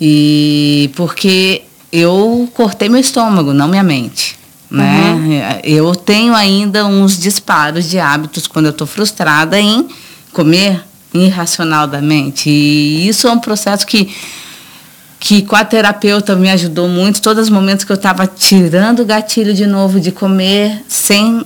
[0.00, 4.38] E porque eu cortei meu estômago, não minha mente.
[4.70, 5.60] Né?
[5.64, 9.88] Eu tenho ainda uns disparos de hábitos quando eu estou frustrada em
[10.32, 12.50] comer irracionalmente.
[12.50, 14.14] E isso é um processo que
[15.20, 17.20] que com a terapeuta me ajudou muito.
[17.20, 21.44] Todos os momentos que eu estava tirando o gatilho de novo de comer, sem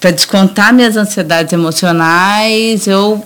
[0.00, 3.24] para descontar minhas ansiedades emocionais, eu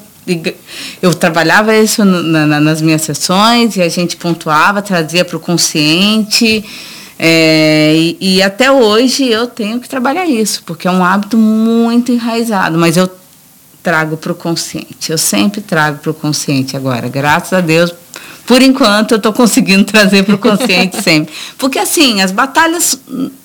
[1.01, 5.40] eu trabalhava isso na- na- nas minhas sessões e a gente pontuava, trazia para o
[5.40, 6.64] consciente.
[7.21, 12.12] é, e, e até hoje eu tenho que trabalhar isso, porque é um hábito muito
[12.12, 13.11] enraizado, mas eu
[13.83, 15.11] trago para o consciente.
[15.11, 17.95] Eu sempre trago para o consciente agora, graças a Deus.
[18.47, 21.35] Por enquanto, eu estou conseguindo trazer para o consciente sempre.
[21.59, 22.99] Porque, assim, as batalhas,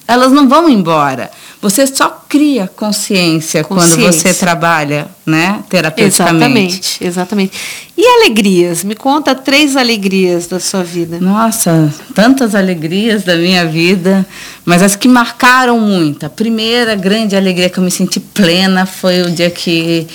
[0.08, 1.30] elas não vão embora.
[1.63, 4.12] Você só cria consciência, quando Consciência.
[4.12, 6.41] você trabalha, né, terapeuticamente.
[6.41, 7.52] Exatamente, exatamente.
[7.97, 8.84] E alegrias?
[8.84, 11.19] Me conta três alegrias da sua vida.
[11.21, 14.26] Nossa, tantas alegrias da minha vida,
[14.65, 16.26] mas as que marcaram muito.
[16.26, 20.06] A primeira grande alegria que eu me senti plena foi o dia que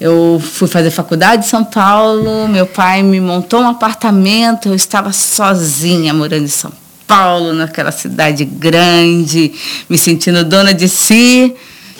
[0.00, 2.48] eu fui fazer faculdade em São Paulo.
[2.48, 6.83] Meu pai me montou um apartamento, eu estava sozinha morando em São Paulo,
[7.52, 9.52] naquela cidade grande,
[9.88, 11.54] me sentindo dona de si.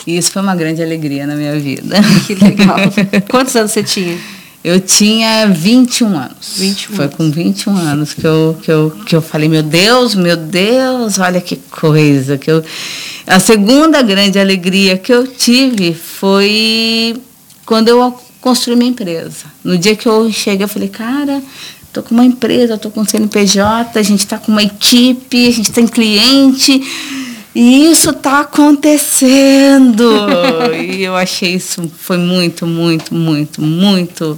[0.07, 1.97] E isso foi uma grande alegria na minha vida.
[2.27, 2.77] Que legal.
[3.29, 4.19] Quantos anos você tinha?
[4.63, 6.55] Eu tinha 21 anos.
[6.57, 10.39] 21 Foi com 21 anos que eu, que, eu, que eu falei, meu Deus, meu
[10.39, 12.39] Deus, olha que coisa.
[12.39, 12.65] Que eu...
[13.27, 17.15] A segunda grande alegria que eu tive foi
[17.67, 19.45] quando eu construí minha empresa.
[19.63, 21.43] No dia que eu cheguei, eu falei, cara,
[21.95, 25.51] tô com uma empresa, tô com um CNPJ, a gente tá com uma equipe, a
[25.53, 26.83] gente tem cliente.
[27.55, 30.03] E isso está acontecendo.
[30.75, 34.37] e eu achei isso foi muito, muito, muito, muito,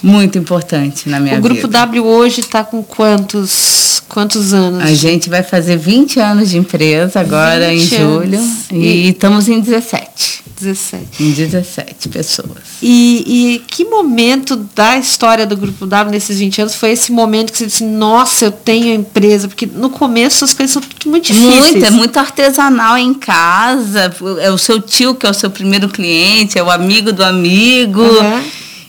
[0.00, 1.78] muito importante na minha o Grupo vida.
[1.78, 4.80] W hoje está com quantos, quantos anos?
[4.84, 8.40] A gente vai fazer 20 anos de empresa agora em 20 julho.
[8.70, 10.33] E, E- estamos em 17.
[10.64, 11.22] 17.
[11.22, 12.58] Em 17 pessoas.
[12.82, 17.52] E, e que momento da história do Grupo W nesses 20 anos foi esse momento
[17.52, 19.46] que você disse, nossa, eu tenho empresa?
[19.46, 21.72] Porque no começo as coisas são tudo muito difíceis.
[21.72, 24.14] Muito, é muito artesanal em casa.
[24.40, 28.02] É o seu tio que é o seu primeiro cliente, é o amigo do amigo.
[28.02, 28.42] Uhum.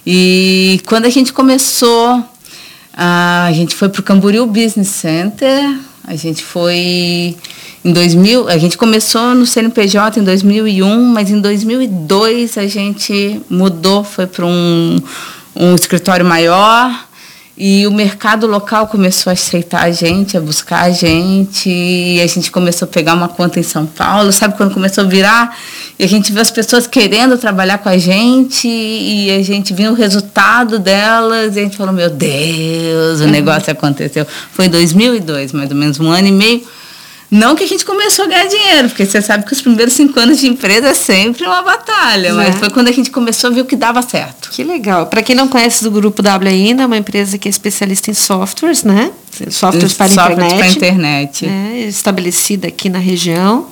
[0.05, 2.23] E quando a gente começou,
[2.93, 7.35] a gente foi para o Camboriú Business Center, a gente foi
[7.85, 14.03] Em 2000, a gente começou no CNPJ em 2001, mas em 2002 a gente mudou,
[14.03, 14.99] foi para um,
[15.55, 17.05] um escritório maior
[17.55, 22.25] e o mercado local começou a aceitar a gente, a buscar a gente, e a
[22.25, 24.31] gente começou a pegar uma conta em São Paulo.
[24.31, 25.55] Sabe quando começou a virar?
[25.99, 29.91] E a gente viu as pessoas querendo trabalhar com a gente, e a gente viu
[29.91, 34.25] o resultado delas, e a gente falou: Meu Deus, o negócio aconteceu.
[34.51, 36.63] Foi em 2002, mais ou menos, um ano e meio.
[37.31, 40.19] Não que a gente começou a ganhar dinheiro, porque você sabe que os primeiros cinco
[40.19, 42.59] anos de empresa é sempre uma batalha, mas É.
[42.59, 44.49] foi quando a gente começou a ver o que dava certo.
[44.51, 45.07] Que legal.
[45.07, 48.13] Para quem não conhece do grupo W ainda, é uma empresa que é especialista em
[48.13, 49.11] softwares, né?
[49.49, 50.57] Softwares para Softwares internet.
[50.59, 51.45] para internet.
[51.47, 51.79] né?
[51.87, 53.67] Estabelecida aqui na região.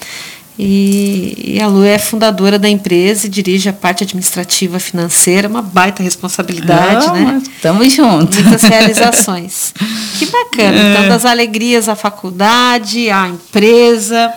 [0.57, 5.63] E, e a Lu é fundadora da empresa e dirige a parte administrativa financeira, uma
[5.63, 7.31] baita responsabilidade, Ah, né?
[7.33, 8.39] mas Tamo junto.
[8.41, 9.73] Muitas realizações.
[10.19, 10.77] Que bacana.
[10.91, 14.31] Então, das alegrias à faculdade, à empresa.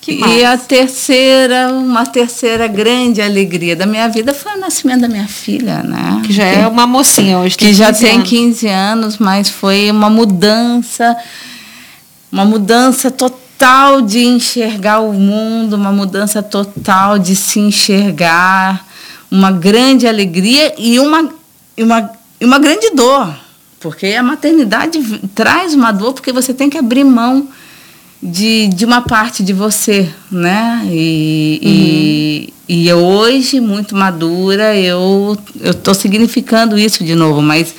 [0.00, 0.36] Que mais?
[0.38, 5.26] E a terceira, uma terceira grande alegria da minha vida foi o nascimento da minha
[5.26, 6.20] filha, né?
[6.26, 7.56] Que já é uma mocinha hoje.
[7.56, 8.28] que já 15 tem anos.
[8.28, 11.16] 15 anos, mas foi uma mudança,
[12.30, 13.40] uma mudança total
[14.06, 18.86] de enxergar o mundo, uma mudança total de se enxergar,
[19.30, 21.30] uma grande alegria e uma,
[21.76, 23.34] e uma, e uma grande dor,
[23.80, 25.00] porque a maternidade
[25.34, 27.48] traz uma dor porque você tem que abrir mão
[28.22, 30.82] de, de uma parte de você, né?
[30.90, 37.74] E, e, e eu hoje, muito madura, eu estou significando isso de novo, mas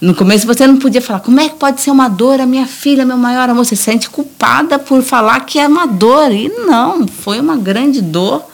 [0.00, 2.66] no começo você não podia falar, como é que pode ser uma dor a minha
[2.66, 3.64] filha, meu maior amor?
[3.64, 6.30] Você se sente culpada por falar que é uma dor.
[6.32, 8.44] E não, foi uma grande dor,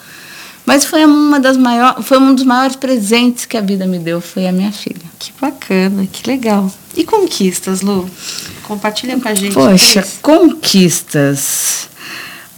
[0.65, 4.21] mas foi uma das maiores, foi um dos maiores presentes que a vida me deu,
[4.21, 5.03] foi a minha filha.
[5.19, 6.71] Que bacana, que legal.
[6.97, 8.09] E conquistas, Lu?
[8.63, 9.55] Compartilha com a gente.
[9.55, 11.89] Poxa, conquistas.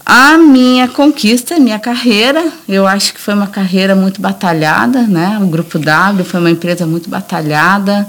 [0.05, 5.39] A minha conquista, minha carreira, eu acho que foi uma carreira muito batalhada, né?
[5.41, 8.07] O Grupo W foi uma empresa muito batalhada,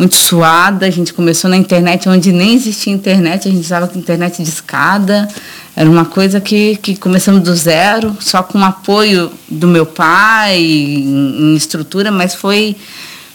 [0.00, 0.86] muito suada.
[0.86, 5.28] A gente começou na internet onde nem existia internet, a gente usava internet de escada.
[5.76, 10.58] Era uma coisa que, que começamos do zero, só com o apoio do meu pai
[10.58, 12.74] em, em estrutura, mas foi,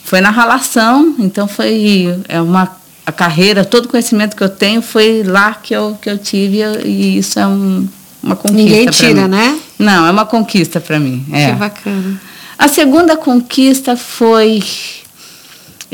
[0.03, 4.81] foi na relação, então foi é uma a carreira, todo o conhecimento que eu tenho
[4.81, 7.87] foi lá que eu, que eu tive e isso é um,
[8.23, 8.63] uma conquista.
[8.63, 9.59] Ninguém tira, né?
[9.77, 11.23] Não, é uma conquista para mim.
[11.31, 11.51] É.
[11.51, 12.19] Que bacana.
[12.57, 14.63] A segunda conquista foi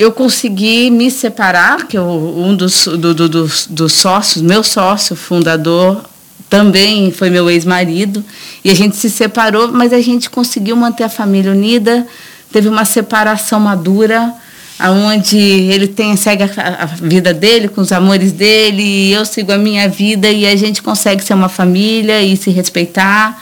[0.01, 5.15] eu consegui me separar, que eu, um dos, do, do, dos, dos sócios, meu sócio
[5.15, 6.03] fundador,
[6.49, 8.25] também foi meu ex-marido,
[8.65, 12.07] e a gente se separou, mas a gente conseguiu manter a família unida,
[12.51, 14.33] teve uma separação madura,
[14.79, 19.57] aonde ele tem segue a, vida dele com os amores dele e eu sigo a
[19.57, 23.39] minha vida e a gente consegue ser uma família e se respeitar.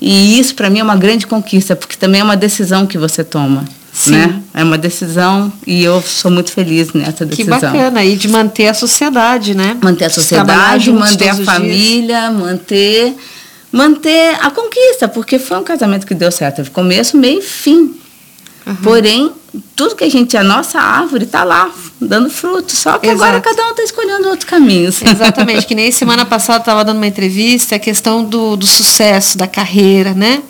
[0.00, 3.24] E isso para mim é uma grande conquista porque também é uma decisão que você
[3.24, 3.64] toma
[3.96, 4.10] Sim.
[4.12, 8.04] né é uma decisão e eu sou muito feliz nessa Que decisão bacana.
[8.04, 9.76] E de manter a sociedade, né?
[9.82, 11.46] manter a sociedade manter a os dias.
[11.46, 13.14] família manter
[13.72, 17.94] manter a conquista porque foi um casamento que deu certo teve começo meio e fim
[18.82, 19.30] Porém,
[19.76, 21.70] tudo que a gente, a nossa árvore está lá,
[22.00, 22.74] dando fruto.
[22.76, 23.48] Só que agora Exato.
[23.48, 25.00] cada um está escolhendo outros caminhos.
[25.02, 29.46] Exatamente, que nem semana passada estava dando uma entrevista, a questão do, do sucesso, da
[29.46, 30.42] carreira, né?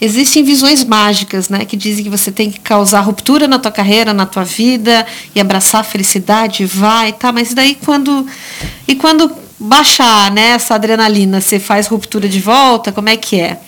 [0.00, 1.64] Existem visões mágicas, né?
[1.64, 5.40] Que dizem que você tem que causar ruptura na tua carreira, na tua vida, e
[5.40, 7.32] abraçar a felicidade, vai, tá?
[7.32, 8.26] Mas daí quando.
[8.86, 13.60] E quando baixar né, essa adrenalina, você faz ruptura de volta, como é que é?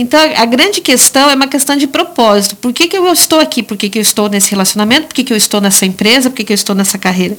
[0.00, 2.56] Então, a grande questão é uma questão de propósito.
[2.56, 3.62] Por que, que eu estou aqui?
[3.62, 5.08] Por que, que eu estou nesse relacionamento?
[5.08, 6.30] Por que, que eu estou nessa empresa?
[6.30, 7.36] Por que, que eu estou nessa carreira?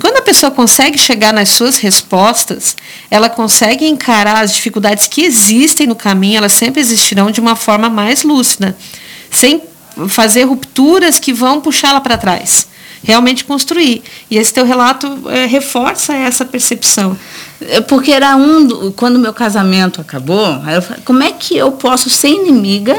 [0.00, 2.76] Quando a pessoa consegue chegar nas suas respostas,
[3.08, 7.88] ela consegue encarar as dificuldades que existem no caminho, elas sempre existirão de uma forma
[7.88, 8.76] mais lúcida,
[9.30, 9.62] sem
[10.08, 12.66] fazer rupturas que vão puxá-la para trás.
[13.04, 14.02] Realmente construir.
[14.28, 17.16] E esse teu relato eh, reforça essa percepção.
[17.60, 18.66] É Porque era um.
[18.66, 22.98] do- Quando meu casamento acabou, eu falei, como é que eu posso ser inimiga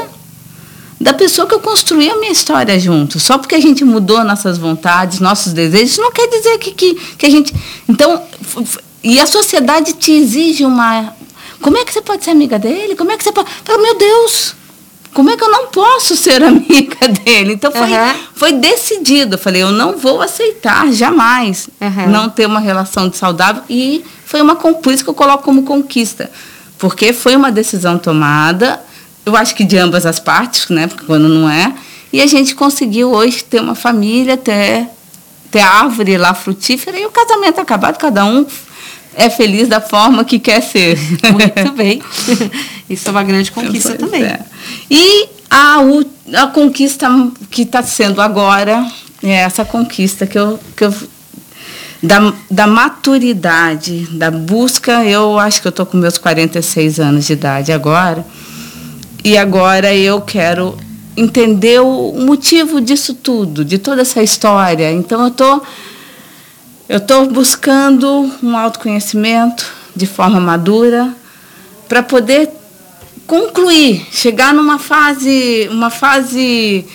[1.00, 3.20] da pessoa que eu construí a minha história junto?
[3.20, 7.26] Só porque a gente mudou nossas vontades, nossos desejos, não quer dizer que, que, que
[7.26, 7.54] a gente.
[7.88, 8.22] Então.
[9.04, 11.14] E a sociedade te exige uma.
[11.60, 12.96] Como é que você pode ser amiga dele?
[12.96, 13.48] Como é que você pode.
[13.64, 14.54] Falo, meu Deus!
[15.14, 17.52] Como é que eu não posso ser amiga dele?
[17.54, 18.14] Então foi, Aham.
[18.34, 19.36] foi decidido.
[19.36, 22.06] Eu falei, eu não vou aceitar jamais Aham.
[22.08, 23.62] não ter uma relação de saudável.
[23.70, 26.30] E foi uma por isso que eu coloco como conquista.
[26.78, 28.80] Porque foi uma decisão tomada,
[29.24, 30.88] eu acho que de ambas as partes, né?
[30.88, 31.72] Porque quando não é.
[32.12, 34.88] E a gente conseguiu hoje ter uma família, ter,
[35.50, 38.44] ter árvore lá frutífera e o casamento acabado, cada um
[39.14, 40.98] é feliz da forma que quer ser.
[41.32, 42.02] Muito bem.
[42.90, 44.24] Isso é uma grande conquista Pois também.
[44.24, 44.40] é.
[44.90, 45.76] E a,
[46.42, 47.08] a conquista
[47.48, 48.84] que está sendo agora
[49.22, 50.94] é essa conquista que eu, que eu
[52.02, 55.04] da, da maturidade, da busca.
[55.04, 58.24] Eu acho que eu estou com meus 46 anos de idade agora.
[59.24, 60.76] E agora eu quero
[61.16, 64.92] entender o motivo disso tudo, de toda essa história.
[64.92, 65.62] Então eu tô
[66.88, 71.12] eu estou buscando um autoconhecimento de forma madura
[71.88, 72.48] para poder
[73.26, 76.86] concluir, chegar numa fase, uma fase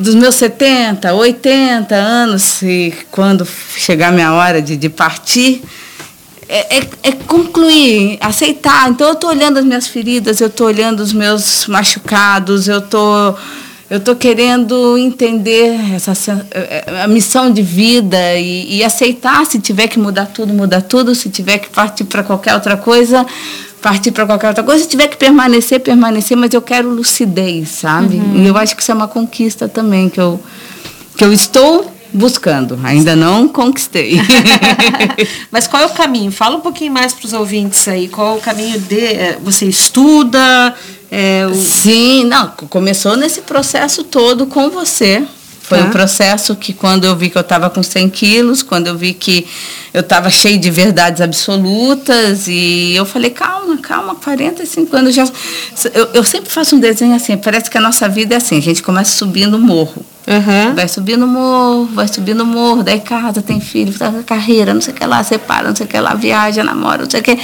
[0.00, 3.46] dos meus 70, 80 anos, e quando
[3.76, 5.62] chegar minha hora de, de partir,
[6.48, 8.90] é, é- é concluir, aceitar.
[8.90, 13.34] Então eu estou olhando as minhas feridas, eu estou olhando os meus machucados, eu tô
[14.04, 16.12] tô querendo entender essa
[16.52, 21.12] eh, a missão de vida e, e aceitar se tiver que mudar tudo, mudar tudo,
[21.12, 23.26] se tiver que partir para qualquer outra coisa,
[23.80, 28.20] partir para qualquer outra coisa, se tiver que permanecer, permanecer, mas eu quero lucidez, sabe?
[28.36, 30.40] E eu acho que isso é uma conquista também que eu
[31.16, 34.18] que eu estou buscando, ainda não conquistei.
[35.50, 36.32] Mas qual é o caminho?
[36.32, 38.08] Fala um pouquinho mais para os ouvintes aí.
[38.08, 38.98] Qual é o caminho de.
[38.98, 40.74] eh, Você estuda?
[41.10, 45.22] é, o- Sim, não, começou nesse processo todo com você.
[45.70, 45.84] Foi Tá.
[45.84, 49.14] um processo que quando eu vi que eu estava com 100 quilos, quando eu vi
[49.14, 49.46] que
[49.94, 55.24] eu estava cheio de verdades absolutas, e eu falei, calma, calma, 45 anos já.
[55.94, 58.60] Eu, eu sempre faço um desenho assim, parece que a nossa vida é assim, a
[58.60, 60.04] gente começa subindo o morro.
[60.26, 60.74] Aham.
[60.74, 63.94] Vai subindo o morro, vai subindo o morro, daí casa, tem filho,
[64.26, 67.10] carreira, não sei o que lá, separa, não sei o que lá, viaja, namora, não
[67.10, 67.38] sei o que.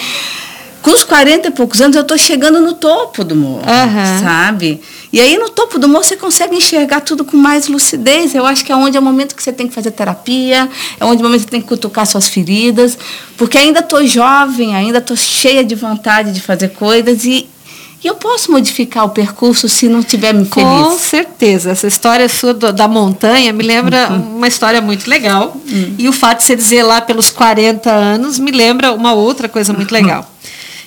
[0.86, 4.22] Com os 40 e poucos anos, eu estou chegando no topo do morro, Aham.
[4.22, 4.80] sabe?
[5.12, 8.32] E aí, no topo do morro, você consegue enxergar tudo com mais lucidez.
[8.36, 10.68] Eu acho que é onde é o momento que você tem que fazer terapia,
[11.00, 12.96] é onde é o momento que você tem que cutucar suas feridas,
[13.36, 17.48] porque ainda estou jovem, ainda estou cheia de vontade de fazer coisas e,
[18.04, 20.68] e eu posso modificar o percurso se não estiver me feliz.
[20.68, 21.72] Com certeza.
[21.72, 24.36] Essa história sua do- da montanha me lembra Uhum.
[24.36, 25.56] uma história muito legal.
[25.68, 25.94] Hum.
[25.98, 29.72] E o fato de você dizer lá pelos 40 anos me lembra uma outra coisa
[29.72, 30.00] muito Uhum.
[30.00, 30.30] legal.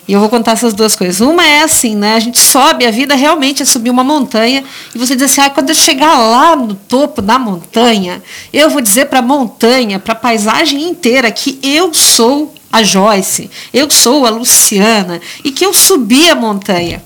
[0.10, 1.22] E eu vou contar essas duas coisas.
[1.22, 2.16] Uma é assim, né?
[2.16, 4.64] A gente sobe, a vida realmente é subir uma montanha.
[4.96, 8.20] E você diz assim, ah, quando eu chegar lá no topo da montanha,
[8.52, 13.52] eu vou dizer para a montanha, para a paisagem inteira, que eu sou a Joyce,
[13.72, 17.04] eu sou a Luciana, e que eu subi a montanha.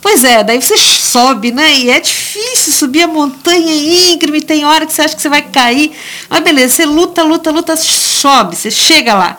[0.00, 1.76] Pois é, daí você sobe, né?
[1.76, 5.42] E é difícil subir a montanha íngreme, tem hora que você acha que você vai
[5.42, 5.90] cair.
[6.30, 9.36] Mas beleza, você luta, luta, luta, sobe, você chega lá.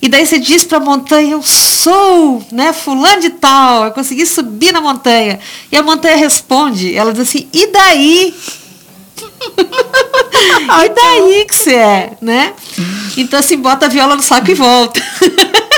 [0.00, 4.26] E daí você diz para a montanha, eu sou, né, fulano de tal, eu consegui
[4.26, 5.40] subir na montanha.
[5.70, 8.34] E a montanha responde, ela diz assim, e daí?
[10.84, 12.52] e daí que você é, né?
[13.16, 15.00] Então assim, bota a viola no saco e volta.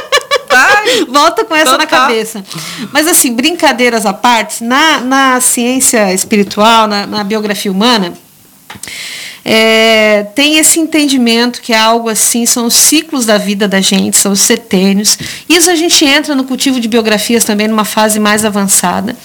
[1.09, 2.09] Volta com essa na Total.
[2.09, 2.45] cabeça.
[2.93, 8.13] Mas assim, brincadeiras à parte, na, na ciência espiritual, na, na biografia humana,
[9.45, 14.17] é, tem esse entendimento que é algo assim, são os ciclos da vida da gente,
[14.17, 15.19] são os setênios.
[15.49, 19.17] Isso a gente entra no cultivo de biografias também numa fase mais avançada.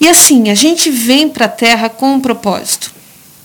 [0.00, 2.92] E assim, a gente vem para a Terra com um propósito.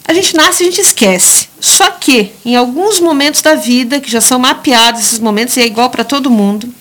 [0.07, 1.47] A gente nasce e a gente esquece.
[1.59, 5.65] Só que, em alguns momentos da vida, que já são mapeados esses momentos, e é
[5.65, 6.73] igual para todo mundo,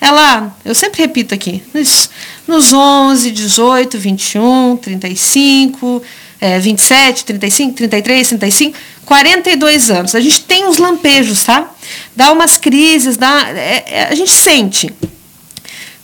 [0.00, 2.10] ela, eu sempre repito aqui, nos,
[2.46, 6.02] nos 11, 18, 21, 35,
[6.40, 10.14] é, 27, 35, 33, 35, 42 anos.
[10.14, 11.70] A gente tem uns lampejos, tá?
[12.14, 14.92] Dá umas crises, dá, é- é- a gente sente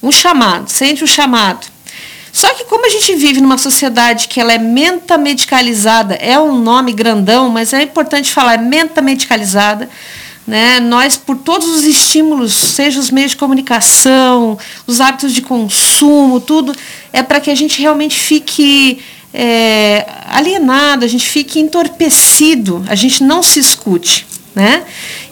[0.02, 1.66] um chamado, sente o chamado.
[2.32, 6.92] Só que como a gente vive numa sociedade que ela é mentamedicalizada, é um nome
[6.92, 9.88] grandão, mas é importante falar, é mentamedicalizada,
[10.46, 10.80] né?
[10.80, 16.74] Nós, por todos os estímulos, seja os meios de comunicação, os hábitos de consumo, tudo,
[17.12, 19.02] é para que a gente realmente fique
[19.32, 24.26] é, alienado, a gente fique entorpecido, a gente não se escute.
[24.54, 24.82] Né?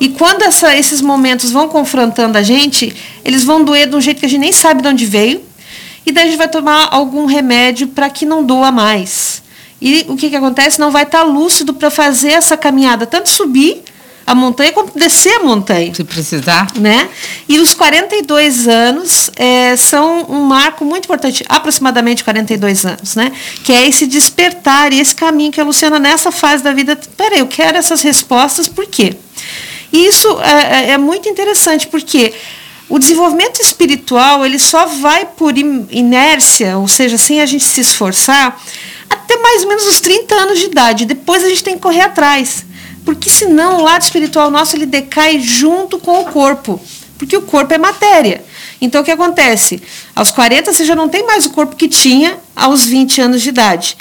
[0.01, 4.19] E quando essa- esses momentos vão confrontando a gente, eles vão doer de um jeito
[4.19, 5.43] que a gente nem sabe de onde veio,
[6.07, 9.43] e daí a gente vai tomar algum remédio para que não doa mais.
[9.79, 10.81] E o que, que acontece?
[10.81, 13.83] Não vai estar lúcido para fazer essa caminhada, tanto subir
[14.27, 16.69] a montanha como descer a montanha Se precisar.
[16.77, 17.09] né?
[17.49, 23.33] E os 42 anos é, são um marco muito importante, aproximadamente 42 anos, né?
[23.65, 27.41] Que é esse despertar e esse caminho que a Luciana, nessa fase da vida, peraí,
[27.41, 29.17] eu quero essas respostas, por quê?
[29.93, 32.33] E isso é, é- é muito interessante, porque
[32.89, 37.81] o desenvolvimento espiritual, ele só vai por in- inércia, ou seja, sem a gente se
[37.81, 38.61] esforçar,
[39.09, 41.05] até mais ou menos os 30 anos de idade.
[41.05, 42.65] Depois a gente tem que correr atrás.
[43.05, 46.81] Porque senão o lado espiritual nosso ele decai junto com o corpo.
[47.19, 48.43] porque o corpo é matéria.
[48.81, 49.83] Então o que acontece?
[50.17, 53.51] Aos 40 você já não tem mais o corpo que tinha aos 20 anos de
[53.51, 53.95] idade.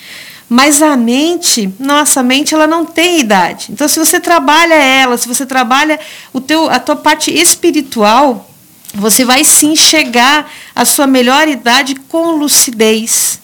[0.48, 3.68] Mas a mente, nossa, a mente ela não tem idade.
[3.72, 6.00] Então se você trabalha ela, se você trabalha
[6.32, 8.50] o teu, a tua parte espiritual,
[8.94, 13.40] você vai sim chegar à sua melhor idade com lucidez.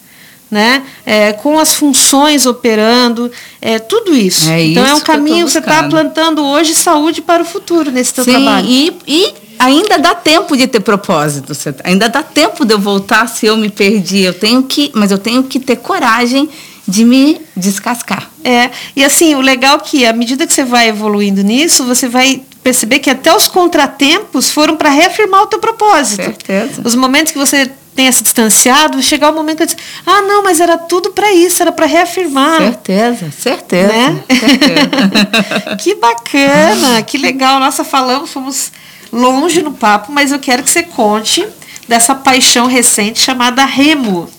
[0.49, 0.83] Né?
[1.05, 3.31] É, com as funções operando,
[3.61, 4.47] é, tudo isso.
[4.49, 8.13] É então é um caminho que você está plantando hoje saúde para o futuro nesse
[8.13, 8.65] teu Sim, trabalho.
[8.69, 11.53] e, e ainda dá tempo de ter propósito.
[11.53, 14.19] você- Ainda dá tempo de eu voltar se eu me perdi.
[14.21, 16.47] Eu tenho que, mas eu tenho que ter coragem
[16.87, 18.29] de me descascar.
[18.43, 22.07] É, e assim, o legal é que à medida que você vai evoluindo nisso, você
[22.07, 26.17] vai perceber que até os contratempos foram para reafirmar o teu propósito.
[26.23, 26.81] Certeza.
[26.85, 30.43] Os momentos que você tenha se distanciado, chegar o momento que você diz, ah, não,
[30.43, 32.57] mas era tudo para isso, era para reafirmar.
[32.57, 33.87] Certeza, certeza.
[33.87, 34.23] Né?
[34.27, 35.75] certeza.
[35.79, 37.59] que bacana, que legal.
[37.59, 38.71] Nossa, falamos, fomos
[39.11, 41.47] longe no papo, mas eu quero que você conte
[41.87, 44.29] dessa paixão recente chamada Remo.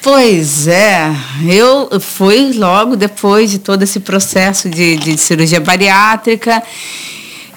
[0.00, 1.12] Pois é,
[1.48, 6.62] eu fui logo depois de todo esse processo de, de cirurgia bariátrica.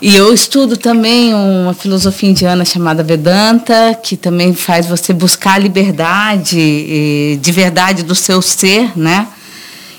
[0.01, 5.57] E eu estudo também uma filosofia indiana chamada Vedanta, que também faz você buscar a
[5.57, 9.27] liberdade de verdade do seu ser, né?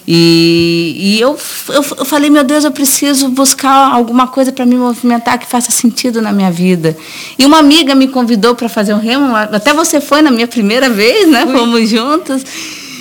[0.08, 1.38] E, e eu,
[1.68, 5.70] eu, eu falei, meu Deus, eu preciso buscar alguma coisa para me movimentar que faça
[5.70, 6.96] sentido na minha vida.
[7.38, 10.88] E uma amiga me convidou para fazer um remo, até você foi na minha primeira
[10.88, 11.46] vez, né?
[11.46, 12.42] Fomos juntas.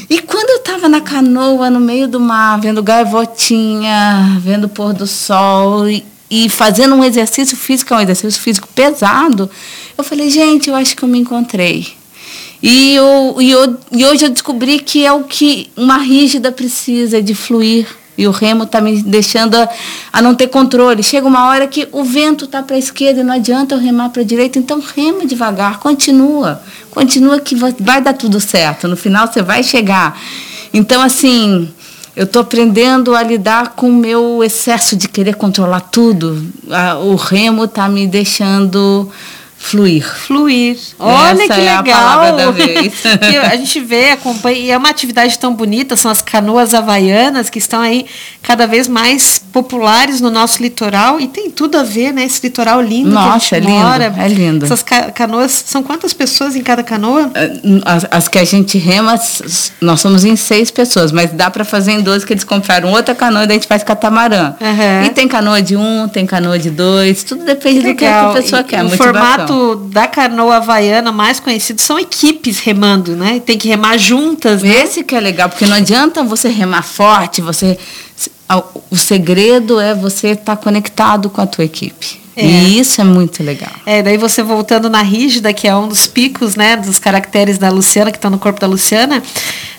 [0.10, 4.94] E quando eu estava na canoa, no meio do mar, vendo gaivotinha, vendo o pôr
[4.94, 9.50] do sol e, e fazendo um exercício físico, é um exercício físico pesado,
[9.98, 11.88] eu falei, gente, eu acho que eu me encontrei.
[12.62, 17.22] E, eu, e, eu, e hoje eu descobri que é o que uma rígida precisa,
[17.22, 17.88] de fluir.
[18.18, 19.70] E o remo está me deixando a,
[20.12, 21.02] a não ter controle.
[21.02, 24.10] Chega uma hora que o vento está para a esquerda e não adianta eu remar
[24.10, 24.60] para a direita.
[24.60, 26.62] Então rema devagar, continua.
[26.92, 28.90] Continua que vai, vai dar tudo certo.
[28.90, 30.20] No final você vai chegar.
[30.74, 31.70] Então, assim,
[32.16, 36.46] eu estou aprendendo a lidar com o meu excesso de querer controlar tudo.
[37.04, 39.10] O remo está me deixando
[39.62, 40.04] fluir.
[40.26, 40.78] Fluir.
[40.98, 42.00] Olha Essa que é a legal.
[42.00, 42.94] palavra da vez.
[43.20, 47.50] Que a gente vê, acompanha, e é uma atividade tão bonita, são as canoas havaianas
[47.50, 48.06] que estão aí
[48.42, 52.24] cada vez mais populares no nosso litoral e tem tudo a ver, né?
[52.24, 54.14] Esse litoral lindo Nossa, que a é gente lindo, mora.
[54.18, 54.66] é lindo.
[54.66, 57.30] Essas ca- canoas, são quantas pessoas em cada canoa?
[57.86, 59.20] As, as que a gente rema,
[59.82, 63.14] nós somos em seis pessoas, mas dá para fazer em 12 que eles compraram outra
[63.14, 64.54] canoa e daí a gente faz catamarã.
[64.62, 65.06] Aham.
[65.06, 68.62] E tem canoa de um, tem canoa de dois, tudo depende do que a pessoa
[68.62, 68.82] E quer.
[68.84, 69.14] O motivação.
[69.76, 73.40] Da canoa havaiana mais conhecido são equipes remando, né?
[73.40, 74.84] Tem que remar juntas, né?
[74.84, 77.78] Esse que é legal, porque não adianta você remar forte, você
[78.90, 82.20] o segredo é você estar conectado com a tua equipe.
[82.36, 82.46] É.
[82.46, 83.72] E isso é muito legal.
[83.86, 87.70] É, daí você voltando na rígida, que é um dos picos, né, dos caracteres da
[87.70, 89.22] Luciana, que estão no corpo da Luciana,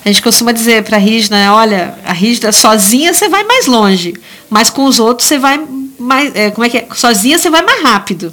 [0.05, 3.67] a gente costuma dizer para a rígida, né, olha, a rígida sozinha você vai mais
[3.67, 4.15] longe,
[4.49, 5.61] mas com os outros você vai
[5.99, 6.87] mais, é, como é que é?
[6.95, 8.33] Sozinha você vai mais rápido,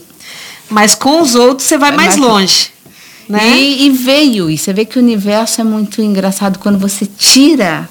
[0.69, 2.69] mas com os outros você vai É mais, mais- longe,
[3.27, 3.57] né?
[3.57, 7.87] E, e veio, e você vê que o universo é muito engraçado quando você tira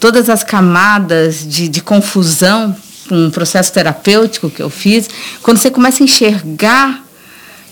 [0.00, 2.74] todas as camadas de, de confusão
[3.08, 5.08] com um processo terapêutico que eu fiz,
[5.42, 7.04] quando você começa a enxergar,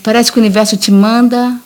[0.03, 1.57] parece que o universo te manda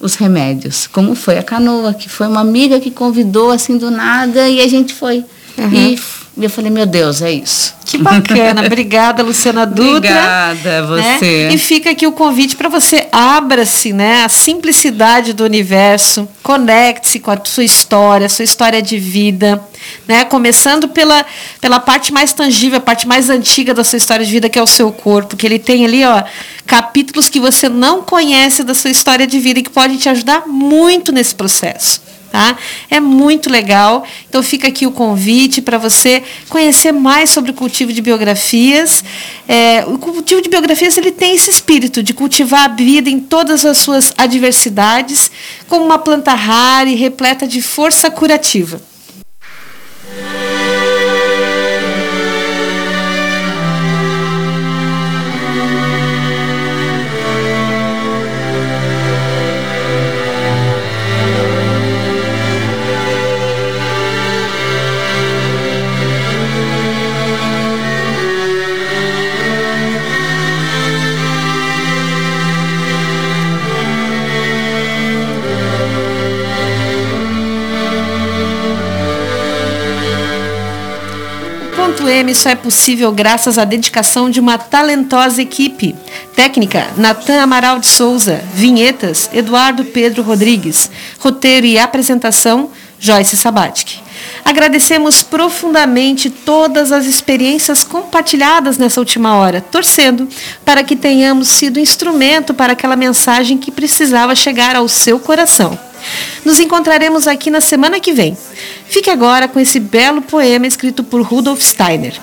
[0.00, 4.48] os remédios, como foi a canoa, que foi uma amiga que convidou assim do nada
[4.48, 5.24] e a gente foi.
[5.56, 5.98] E
[6.36, 7.74] f- eu falei, meu Deus, é isso.
[7.84, 8.62] Que bacana.
[8.66, 9.94] Obrigada, Luciana Dutra.
[9.96, 11.16] Obrigada né?
[11.18, 11.48] você.
[11.52, 17.30] E fica aqui o convite para você abra-se, né, a simplicidade do universo, conecte-se com
[17.30, 19.62] a sua história, a sua história de vida,
[20.08, 20.24] né?
[20.24, 21.24] Começando pela
[21.60, 24.62] pela parte mais tangível, a parte mais antiga da sua história de vida, que é
[24.62, 26.22] o seu corpo, que ele tem ali, ó,
[26.66, 30.44] capítulos que você não conhece da sua história de vida e que podem te ajudar
[30.46, 32.00] muito nesse processo.
[32.34, 32.58] Tá?
[32.90, 34.04] É muito legal.
[34.28, 39.04] Então fica aqui o convite para você conhecer mais sobre o cultivo de biografias.
[39.46, 43.64] É, o cultivo de biografias ele tem esse espírito de cultivar a vida em todas
[43.64, 45.30] as suas adversidades,
[45.68, 48.82] como uma planta rara e repleta de força curativa.
[82.04, 85.96] Ponto M só é possível graças à dedicação de uma talentosa equipe.
[86.36, 88.44] Técnica, Natan Amaral de Souza.
[88.52, 90.90] Vinhetas, Eduardo Pedro Rodrigues.
[91.18, 92.68] Roteiro e apresentação,
[93.00, 94.00] Joyce Sabatic.
[94.44, 100.28] Agradecemos profundamente todas as experiências compartilhadas nessa última hora, torcendo
[100.62, 105.78] para que tenhamos sido instrumento para aquela mensagem que precisava chegar ao seu coração.
[106.44, 108.36] Nos encontraremos aqui na semana que vem.
[108.86, 112.20] Fique agora com esse belo poema escrito por Rudolf Steiner.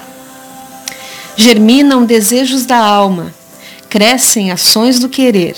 [1.35, 3.33] Germinam desejos da alma,
[3.89, 5.55] crescem ações do querer,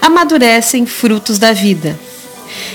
[0.00, 1.98] amadurecem frutos da vida.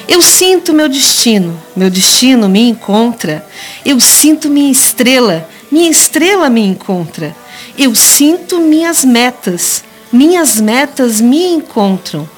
[0.08, 3.46] Eu sinto meu destino, meu destino me encontra.
[3.86, 7.36] Eu sinto minha estrela, minha estrela me encontra.
[7.78, 12.30] Eu sinto minhas metas, minhas metas me encontram.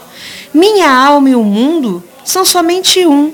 [0.54, 3.34] Minha alma e o mundo são somente um.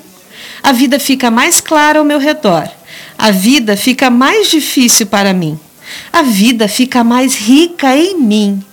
[0.62, 2.70] A vida fica mais clara ao meu redor.
[3.18, 5.60] A vida fica mais difícil para mim.
[6.12, 8.64] A vida fica mais rica em mim.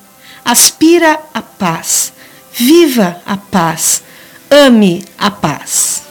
[0.44, 2.12] Aspira a paz.
[2.52, 4.02] Viva a paz.
[4.50, 6.07] Ame a paz.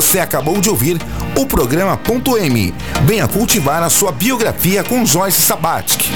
[0.00, 0.98] Você acabou de ouvir
[1.36, 2.72] o programa Ponto M.
[3.04, 6.08] Venha cultivar a sua biografia com Joyce Sabatic.